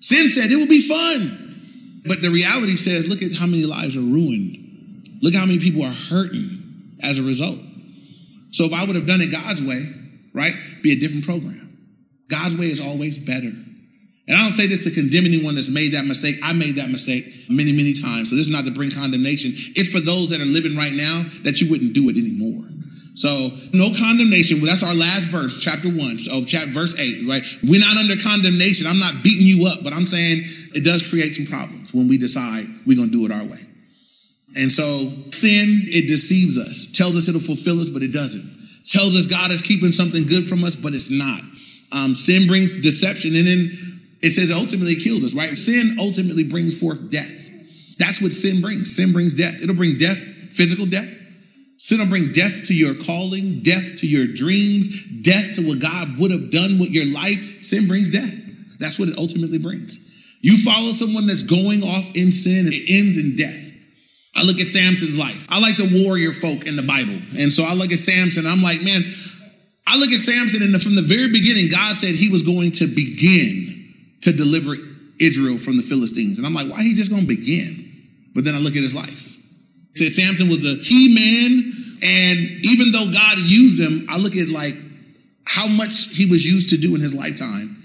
Sin 0.00 0.26
said 0.28 0.50
it 0.50 0.56
will 0.56 0.66
be 0.66 0.80
fun. 0.80 2.00
But 2.06 2.22
the 2.22 2.30
reality 2.30 2.76
says, 2.76 3.06
look 3.06 3.20
at 3.20 3.36
how 3.36 3.44
many 3.44 3.66
lives 3.66 3.94
are 3.94 4.00
ruined. 4.00 5.20
Look 5.20 5.34
how 5.34 5.44
many 5.44 5.58
people 5.58 5.82
are 5.82 5.92
hurting 5.92 6.96
as 7.02 7.18
a 7.18 7.22
result. 7.22 7.58
So 8.52 8.64
if 8.64 8.72
I 8.72 8.86
would 8.86 8.96
have 8.96 9.06
done 9.06 9.20
it 9.20 9.32
God's 9.32 9.62
way, 9.62 9.84
right, 10.32 10.54
be 10.82 10.92
a 10.92 10.96
different 10.96 11.26
program. 11.26 11.76
God's 12.30 12.56
way 12.56 12.72
is 12.72 12.80
always 12.80 13.18
better. 13.18 13.52
And 13.52 14.32
I 14.32 14.40
don't 14.40 14.56
say 14.56 14.66
this 14.66 14.84
to 14.84 14.90
condemn 14.90 15.26
anyone 15.26 15.54
that's 15.54 15.68
made 15.68 15.92
that 15.92 16.06
mistake. 16.06 16.36
I 16.42 16.54
made 16.54 16.76
that 16.76 16.88
mistake 16.88 17.26
many, 17.50 17.72
many 17.76 17.92
times. 17.92 18.30
So 18.30 18.36
this 18.36 18.48
is 18.48 18.52
not 18.52 18.64
to 18.64 18.72
bring 18.72 18.90
condemnation. 18.90 19.52
It's 19.76 19.92
for 19.92 20.00
those 20.00 20.30
that 20.30 20.40
are 20.40 20.48
living 20.48 20.74
right 20.74 20.94
now 20.94 21.26
that 21.44 21.60
you 21.60 21.68
wouldn't 21.68 21.92
do 21.92 22.08
it 22.08 22.16
anymore. 22.16 22.64
So 23.16 23.50
no 23.72 23.92
condemnation. 23.98 24.60
That's 24.60 24.82
our 24.82 24.94
last 24.94 25.28
verse, 25.28 25.64
chapter 25.64 25.88
one. 25.88 26.18
So 26.18 26.44
chapter 26.44 26.68
verse 26.68 27.00
eight, 27.00 27.26
right? 27.26 27.42
We're 27.64 27.80
not 27.80 27.96
under 27.96 28.14
condemnation. 28.22 28.86
I'm 28.86 28.98
not 28.98 29.24
beating 29.24 29.46
you 29.46 29.66
up, 29.66 29.82
but 29.82 29.94
I'm 29.94 30.06
saying 30.06 30.42
it 30.74 30.84
does 30.84 31.08
create 31.08 31.34
some 31.34 31.46
problems 31.46 31.94
when 31.94 32.08
we 32.08 32.18
decide 32.18 32.66
we're 32.86 32.96
gonna 32.96 33.10
do 33.10 33.24
it 33.24 33.32
our 33.32 33.44
way. 33.44 33.60
And 34.56 34.70
so 34.70 35.08
sin, 35.32 35.88
it 35.88 36.08
deceives 36.08 36.58
us, 36.58 36.92
tells 36.92 37.16
us 37.16 37.28
it'll 37.28 37.40
fulfill 37.40 37.80
us, 37.80 37.88
but 37.88 38.02
it 38.02 38.12
doesn't. 38.12 38.44
Tells 38.84 39.16
us 39.16 39.26
God 39.26 39.50
is 39.50 39.62
keeping 39.62 39.92
something 39.92 40.26
good 40.26 40.46
from 40.46 40.62
us, 40.62 40.76
but 40.76 40.92
it's 40.92 41.10
not. 41.10 41.40
Um, 41.92 42.14
sin 42.14 42.46
brings 42.46 42.80
deception, 42.80 43.34
and 43.34 43.46
then 43.46 43.70
it 44.22 44.30
says 44.30 44.52
ultimately 44.52 44.96
kills 44.96 45.24
us, 45.24 45.34
right? 45.34 45.56
Sin 45.56 45.96
ultimately 45.98 46.44
brings 46.44 46.78
forth 46.78 47.10
death. 47.10 47.96
That's 47.98 48.20
what 48.20 48.32
sin 48.32 48.60
brings. 48.60 48.94
Sin 48.94 49.12
brings 49.12 49.36
death. 49.36 49.62
It'll 49.62 49.74
bring 49.74 49.96
death, 49.96 50.18
physical 50.52 50.84
death. 50.84 51.08
Sin 51.86 52.00
will 52.00 52.08
bring 52.08 52.32
death 52.32 52.64
to 52.66 52.74
your 52.74 52.96
calling, 52.96 53.62
death 53.62 53.98
to 53.98 54.08
your 54.08 54.26
dreams, 54.26 55.22
death 55.22 55.54
to 55.54 55.62
what 55.62 55.78
God 55.78 56.18
would 56.18 56.32
have 56.32 56.50
done 56.50 56.80
with 56.80 56.90
your 56.90 57.06
life. 57.06 57.62
Sin 57.62 57.86
brings 57.86 58.10
death. 58.10 58.80
That's 58.80 58.98
what 58.98 59.08
it 59.08 59.16
ultimately 59.16 59.58
brings. 59.58 60.02
You 60.40 60.58
follow 60.58 60.90
someone 60.90 61.28
that's 61.28 61.44
going 61.44 61.84
off 61.84 62.16
in 62.16 62.32
sin 62.32 62.66
and 62.66 62.74
it 62.74 62.90
ends 62.90 63.16
in 63.16 63.36
death. 63.36 63.70
I 64.34 64.42
look 64.42 64.58
at 64.58 64.66
Samson's 64.66 65.16
life. 65.16 65.46
I 65.48 65.60
like 65.60 65.76
the 65.76 66.02
warrior 66.02 66.32
folk 66.32 66.66
in 66.66 66.74
the 66.74 66.82
Bible. 66.82 67.22
And 67.38 67.52
so 67.52 67.62
I 67.62 67.74
look 67.74 67.92
at 67.92 68.02
Samson, 68.02 68.46
I'm 68.50 68.62
like, 68.62 68.82
man, 68.82 69.02
I 69.86 69.96
look 69.96 70.10
at 70.10 70.18
Samson 70.18 70.66
and 70.66 70.82
from 70.82 70.96
the 70.96 71.06
very 71.06 71.30
beginning, 71.30 71.70
God 71.70 71.94
said 71.94 72.16
he 72.16 72.30
was 72.30 72.42
going 72.42 72.72
to 72.82 72.88
begin 72.88 73.94
to 74.22 74.32
deliver 74.32 74.74
Israel 75.20 75.56
from 75.56 75.76
the 75.76 75.84
Philistines. 75.84 76.38
And 76.38 76.46
I'm 76.48 76.52
like, 76.52 76.66
why 76.66 76.82
he 76.82 76.94
just 76.94 77.12
gonna 77.12 77.30
begin? 77.30 77.78
But 78.34 78.42
then 78.42 78.56
I 78.56 78.58
look 78.58 78.74
at 78.74 78.82
his 78.82 78.92
life. 78.92 79.38
It 79.94 79.98
says 79.98 80.16
Samson 80.16 80.48
was 80.48 80.66
a 80.66 80.82
he 80.82 81.14
man, 81.14 81.72
and 82.06 82.38
even 82.62 82.92
though 82.92 83.10
God 83.10 83.38
used 83.38 83.80
him, 83.82 84.06
I 84.08 84.18
look 84.18 84.36
at 84.36 84.48
like 84.48 84.74
how 85.44 85.66
much 85.66 86.14
he 86.14 86.26
was 86.26 86.46
used 86.46 86.70
to 86.70 86.76
do 86.76 86.94
in 86.94 87.00
his 87.00 87.14
lifetime 87.14 87.76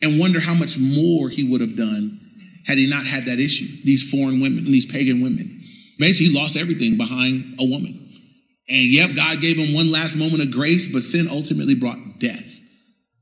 and 0.00 0.20
wonder 0.20 0.38
how 0.38 0.54
much 0.54 0.78
more 0.78 1.28
he 1.28 1.42
would 1.42 1.60
have 1.60 1.76
done 1.76 2.20
had 2.66 2.78
he 2.78 2.88
not 2.88 3.04
had 3.04 3.24
that 3.24 3.40
issue. 3.40 3.66
These 3.84 4.10
foreign 4.10 4.40
women, 4.40 4.64
these 4.64 4.86
pagan 4.86 5.22
women. 5.22 5.60
Basically, 5.98 6.32
he 6.32 6.38
lost 6.38 6.56
everything 6.56 6.96
behind 6.96 7.58
a 7.58 7.64
woman. 7.68 8.00
And 8.68 8.84
yep, 8.92 9.10
God 9.16 9.40
gave 9.40 9.58
him 9.58 9.74
one 9.74 9.90
last 9.90 10.16
moment 10.16 10.42
of 10.42 10.50
grace, 10.50 10.86
but 10.86 11.02
sin 11.02 11.26
ultimately 11.30 11.74
brought 11.74 11.98
death. 12.18 12.60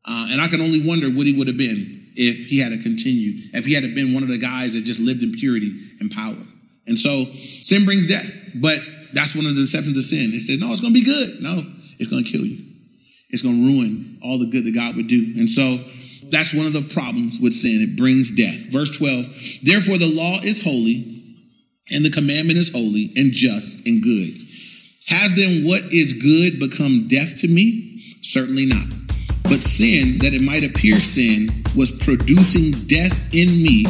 Uh, 0.05 0.29
and 0.31 0.41
I 0.41 0.49
can 0.49 0.61
only 0.61 0.87
wonder 0.87 1.09
what 1.09 1.27
he 1.27 1.37
would 1.37 1.49
have 1.49 1.59
been 1.59 2.11
if 2.15 2.47
he 2.47 2.59
had 2.59 2.73
continued, 2.83 3.55
if 3.55 3.65
he 3.65 3.75
had 3.75 3.83
been 3.95 4.12
one 4.12 4.23
of 4.23 4.29
the 4.29 4.38
guys 4.38 4.75
that 4.75 4.85
just 4.85 5.01
lived 5.01 5.23
in 5.23 5.33
purity 5.33 5.73
and 6.01 6.11
power. 6.11 6.37
And 6.87 6.99
so 6.99 7.25
sin 7.25 7.85
brings 7.85 8.07
death, 8.07 8.51
but 8.61 8.79
that's 9.12 9.35
one 9.35 9.46
of 9.46 9.55
the 9.55 9.61
deceptions 9.61 9.96
of 9.96 10.05
sin. 10.05 10.31
It 10.33 10.40
says, 10.40 10.61
no, 10.61 10.72
it's 10.72 10.81
going 10.81 10.94
to 10.94 11.01
be 11.01 11.05
good. 11.05 11.42
No, 11.42 11.62
it's 11.98 12.11
going 12.11 12.25
to 12.25 12.31
kill 12.31 12.44
you. 12.44 12.64
It's 13.31 13.42
going 13.42 13.57
to 13.57 13.66
ruin 13.66 14.18
all 14.22 14.38
the 14.38 14.46
good 14.46 14.64
that 14.64 14.75
God 14.75 14.96
would 14.96 15.09
do. 15.09 15.35
And 15.37 15.48
so 15.48 15.79
that's 16.31 16.55
one 16.55 16.66
of 16.66 16.72
the 16.72 16.83
problems 16.94 17.40
with 17.40 17.53
sin. 17.53 17.81
It 17.83 17.96
brings 17.96 18.31
death. 18.31 18.70
Verse 18.70 18.96
12, 18.96 19.64
therefore 19.64 19.98
the 19.98 20.09
law 20.09 20.38
is 20.42 20.62
holy 20.62 21.05
and 21.90 22.05
the 22.05 22.11
commandment 22.11 22.59
is 22.59 22.72
holy 22.72 23.12
and 23.16 23.33
just 23.33 23.87
and 23.87 24.03
good. 24.03 24.33
Has 25.09 25.35
then 25.35 25.64
what 25.64 25.83
is 25.92 26.12
good 26.12 26.61
become 26.61 27.09
death 27.09 27.40
to 27.40 27.48
me? 27.48 28.01
Certainly 28.22 28.66
not. 28.66 28.87
But 29.44 29.61
sin, 29.61 30.18
that 30.18 30.33
it 30.33 30.40
might 30.40 30.64
appear 30.64 31.01
sin, 31.01 31.48
was 31.77 31.90
producing 31.90 32.72
death 32.87 33.35
in 33.35 33.48
me 33.48 33.85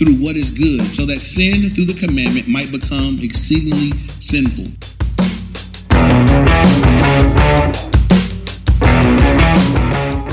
through 0.00 0.14
what 0.14 0.34
is 0.34 0.50
good, 0.50 0.80
so 0.94 1.04
that 1.04 1.20
sin 1.20 1.68
through 1.68 1.84
the 1.84 1.92
commandment 1.92 2.48
might 2.48 2.72
become 2.72 3.18
exceedingly 3.20 3.90
sinful. 4.18 4.64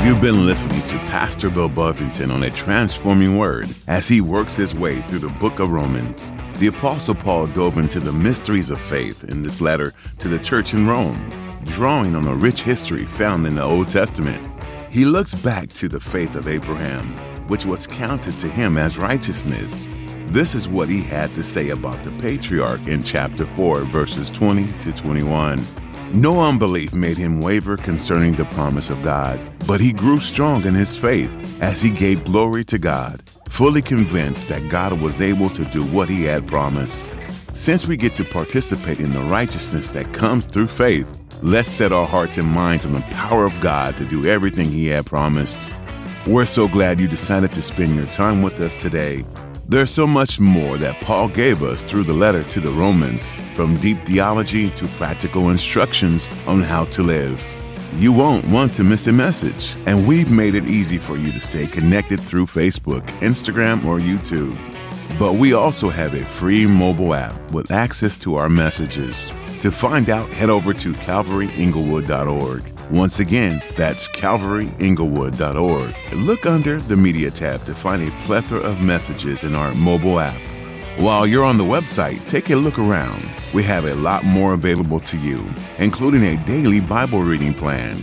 You've 0.05 0.21
been 0.21 0.45
listening 0.45 0.81
to 0.83 0.97
Pastor 1.09 1.49
Bill 1.49 1.67
Buffington 1.67 2.31
on 2.31 2.43
a 2.43 2.49
transforming 2.49 3.37
word 3.37 3.67
as 3.87 4.07
he 4.07 4.21
works 4.21 4.55
his 4.55 4.73
way 4.73 5.01
through 5.01 5.19
the 5.19 5.35
book 5.37 5.59
of 5.59 5.69
Romans. 5.69 6.33
The 6.59 6.67
Apostle 6.67 7.15
Paul 7.15 7.47
dove 7.47 7.77
into 7.77 7.99
the 7.99 8.13
mysteries 8.13 8.69
of 8.69 8.79
faith 8.79 9.25
in 9.25 9.41
this 9.41 9.59
letter 9.59 9.93
to 10.19 10.29
the 10.29 10.39
church 10.39 10.73
in 10.73 10.87
Rome, 10.87 11.29
drawing 11.65 12.15
on 12.15 12.25
a 12.25 12.33
rich 12.33 12.61
history 12.61 13.05
found 13.05 13.45
in 13.45 13.55
the 13.55 13.63
Old 13.63 13.89
Testament. 13.89 14.47
He 14.89 15.03
looks 15.03 15.35
back 15.35 15.67
to 15.73 15.89
the 15.89 15.99
faith 15.99 16.35
of 16.35 16.47
Abraham, 16.47 17.13
which 17.47 17.65
was 17.65 17.87
counted 17.87 18.37
to 18.39 18.47
him 18.47 18.77
as 18.77 18.97
righteousness. 18.97 19.87
This 20.27 20.55
is 20.55 20.67
what 20.67 20.89
he 20.89 21.01
had 21.01 21.29
to 21.35 21.43
say 21.43 21.69
about 21.69 22.03
the 22.03 22.11
patriarch 22.21 22.85
in 22.87 23.01
chapter 23.01 23.45
4, 23.45 23.81
verses 23.83 24.29
20 24.29 24.71
to 24.79 24.93
21. 24.93 25.65
No 26.13 26.43
unbelief 26.43 26.93
made 26.93 27.17
him 27.17 27.41
waver 27.41 27.77
concerning 27.77 28.33
the 28.33 28.45
promise 28.45 28.89
of 28.89 29.03
God, 29.03 29.39
but 29.65 29.81
he 29.81 29.91
grew 29.91 30.19
strong 30.19 30.65
in 30.65 30.73
his 30.73 30.97
faith 30.97 31.31
as 31.61 31.81
he 31.81 31.89
gave 31.89 32.23
glory 32.25 32.63
to 32.65 32.77
God 32.77 33.23
fully 33.49 33.81
convinced 33.81 34.49
that 34.49 34.69
God 34.69 35.01
was 35.01 35.19
able 35.19 35.49
to 35.49 35.65
do 35.65 35.83
what 35.85 36.09
he 36.09 36.23
had 36.23 36.47
promised. 36.47 37.09
Since 37.53 37.87
we 37.87 37.97
get 37.97 38.15
to 38.15 38.23
participate 38.23 38.99
in 38.99 39.11
the 39.11 39.19
righteousness 39.21 39.93
that 39.93 40.13
comes 40.13 40.45
through 40.45 40.67
faith, 40.67 41.07
let's 41.41 41.69
set 41.69 41.91
our 41.91 42.05
hearts 42.05 42.37
and 42.37 42.47
minds 42.47 42.85
on 42.85 42.93
the 42.93 43.01
power 43.01 43.45
of 43.45 43.59
God 43.59 43.97
to 43.97 44.05
do 44.05 44.25
everything 44.27 44.69
he 44.69 44.87
had 44.87 45.05
promised. 45.05 45.59
We're 46.27 46.45
so 46.45 46.67
glad 46.67 46.99
you 46.99 47.07
decided 47.07 47.53
to 47.53 47.61
spend 47.61 47.95
your 47.95 48.05
time 48.07 48.41
with 48.41 48.59
us 48.59 48.77
today. 48.77 49.23
There's 49.69 49.89
so 49.89 50.05
much 50.05 50.41
more 50.41 50.77
that 50.77 50.99
Paul 50.99 51.29
gave 51.29 51.63
us 51.63 51.85
through 51.85 52.03
the 52.03 52.11
letter 52.11 52.43
to 52.43 52.59
the 52.59 52.69
Romans, 52.69 53.39
from 53.55 53.77
deep 53.77 54.05
theology 54.05 54.69
to 54.71 54.87
practical 54.99 55.51
instructions 55.51 56.29
on 56.45 56.63
how 56.63 56.83
to 56.83 57.01
live. 57.01 57.41
You 57.95 58.11
won't 58.11 58.45
want 58.49 58.73
to 58.73 58.83
miss 58.83 59.07
a 59.07 59.13
message, 59.13 59.77
and 59.85 60.05
we've 60.05 60.29
made 60.29 60.53
it 60.53 60.67
easy 60.67 60.97
for 60.97 61.15
you 61.15 61.31
to 61.31 61.39
stay 61.39 61.65
connected 61.65 62.19
through 62.19 62.47
Facebook, 62.47 63.07
Instagram, 63.21 63.85
or 63.85 63.97
YouTube. 63.97 64.57
But 65.17 65.35
we 65.35 65.53
also 65.53 65.89
have 65.89 66.13
a 66.13 66.25
free 66.25 66.67
mobile 66.67 67.13
app 67.13 67.53
with 67.53 67.71
access 67.71 68.17
to 68.17 68.35
our 68.35 68.49
messages. 68.49 69.31
To 69.61 69.71
find 69.71 70.09
out, 70.09 70.27
head 70.31 70.49
over 70.49 70.73
to 70.73 70.91
calvaryinglewood.org. 70.91 72.76
Once 72.91 73.19
again, 73.19 73.61
that's 73.75 74.07
calvaryinglewood.org. 74.07 75.95
Look 76.13 76.45
under 76.45 76.79
the 76.79 76.95
Media 76.95 77.29
tab 77.29 77.65
to 77.65 77.75
find 77.75 78.07
a 78.07 78.11
plethora 78.23 78.61
of 78.61 78.81
messages 78.81 79.43
in 79.43 79.55
our 79.55 79.73
mobile 79.73 80.19
app. 80.19 80.39
While 80.97 81.27
you're 81.27 81.43
on 81.43 81.57
the 81.57 81.63
website, 81.63 82.25
take 82.27 82.49
a 82.49 82.55
look 82.55 82.79
around. 82.79 83.23
We 83.53 83.63
have 83.63 83.85
a 83.85 83.95
lot 83.95 84.23
more 84.23 84.53
available 84.53 84.99
to 85.01 85.17
you, 85.17 85.45
including 85.79 86.23
a 86.23 86.43
daily 86.45 86.79
Bible 86.79 87.23
reading 87.23 87.53
plan. 87.53 87.97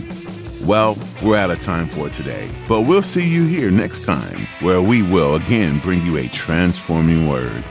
Well, 0.61 0.97
we're 1.21 1.37
out 1.37 1.51
of 1.51 1.61
time 1.61 1.89
for 1.89 2.09
today, 2.09 2.49
but 2.67 2.81
we'll 2.81 3.03
see 3.03 3.27
you 3.27 3.45
here 3.45 3.71
next 3.71 4.05
time 4.05 4.47
where 4.61 4.81
we 4.81 5.01
will 5.01 5.35
again 5.35 5.79
bring 5.79 6.01
you 6.03 6.17
a 6.17 6.27
transforming 6.27 7.27
word. 7.27 7.63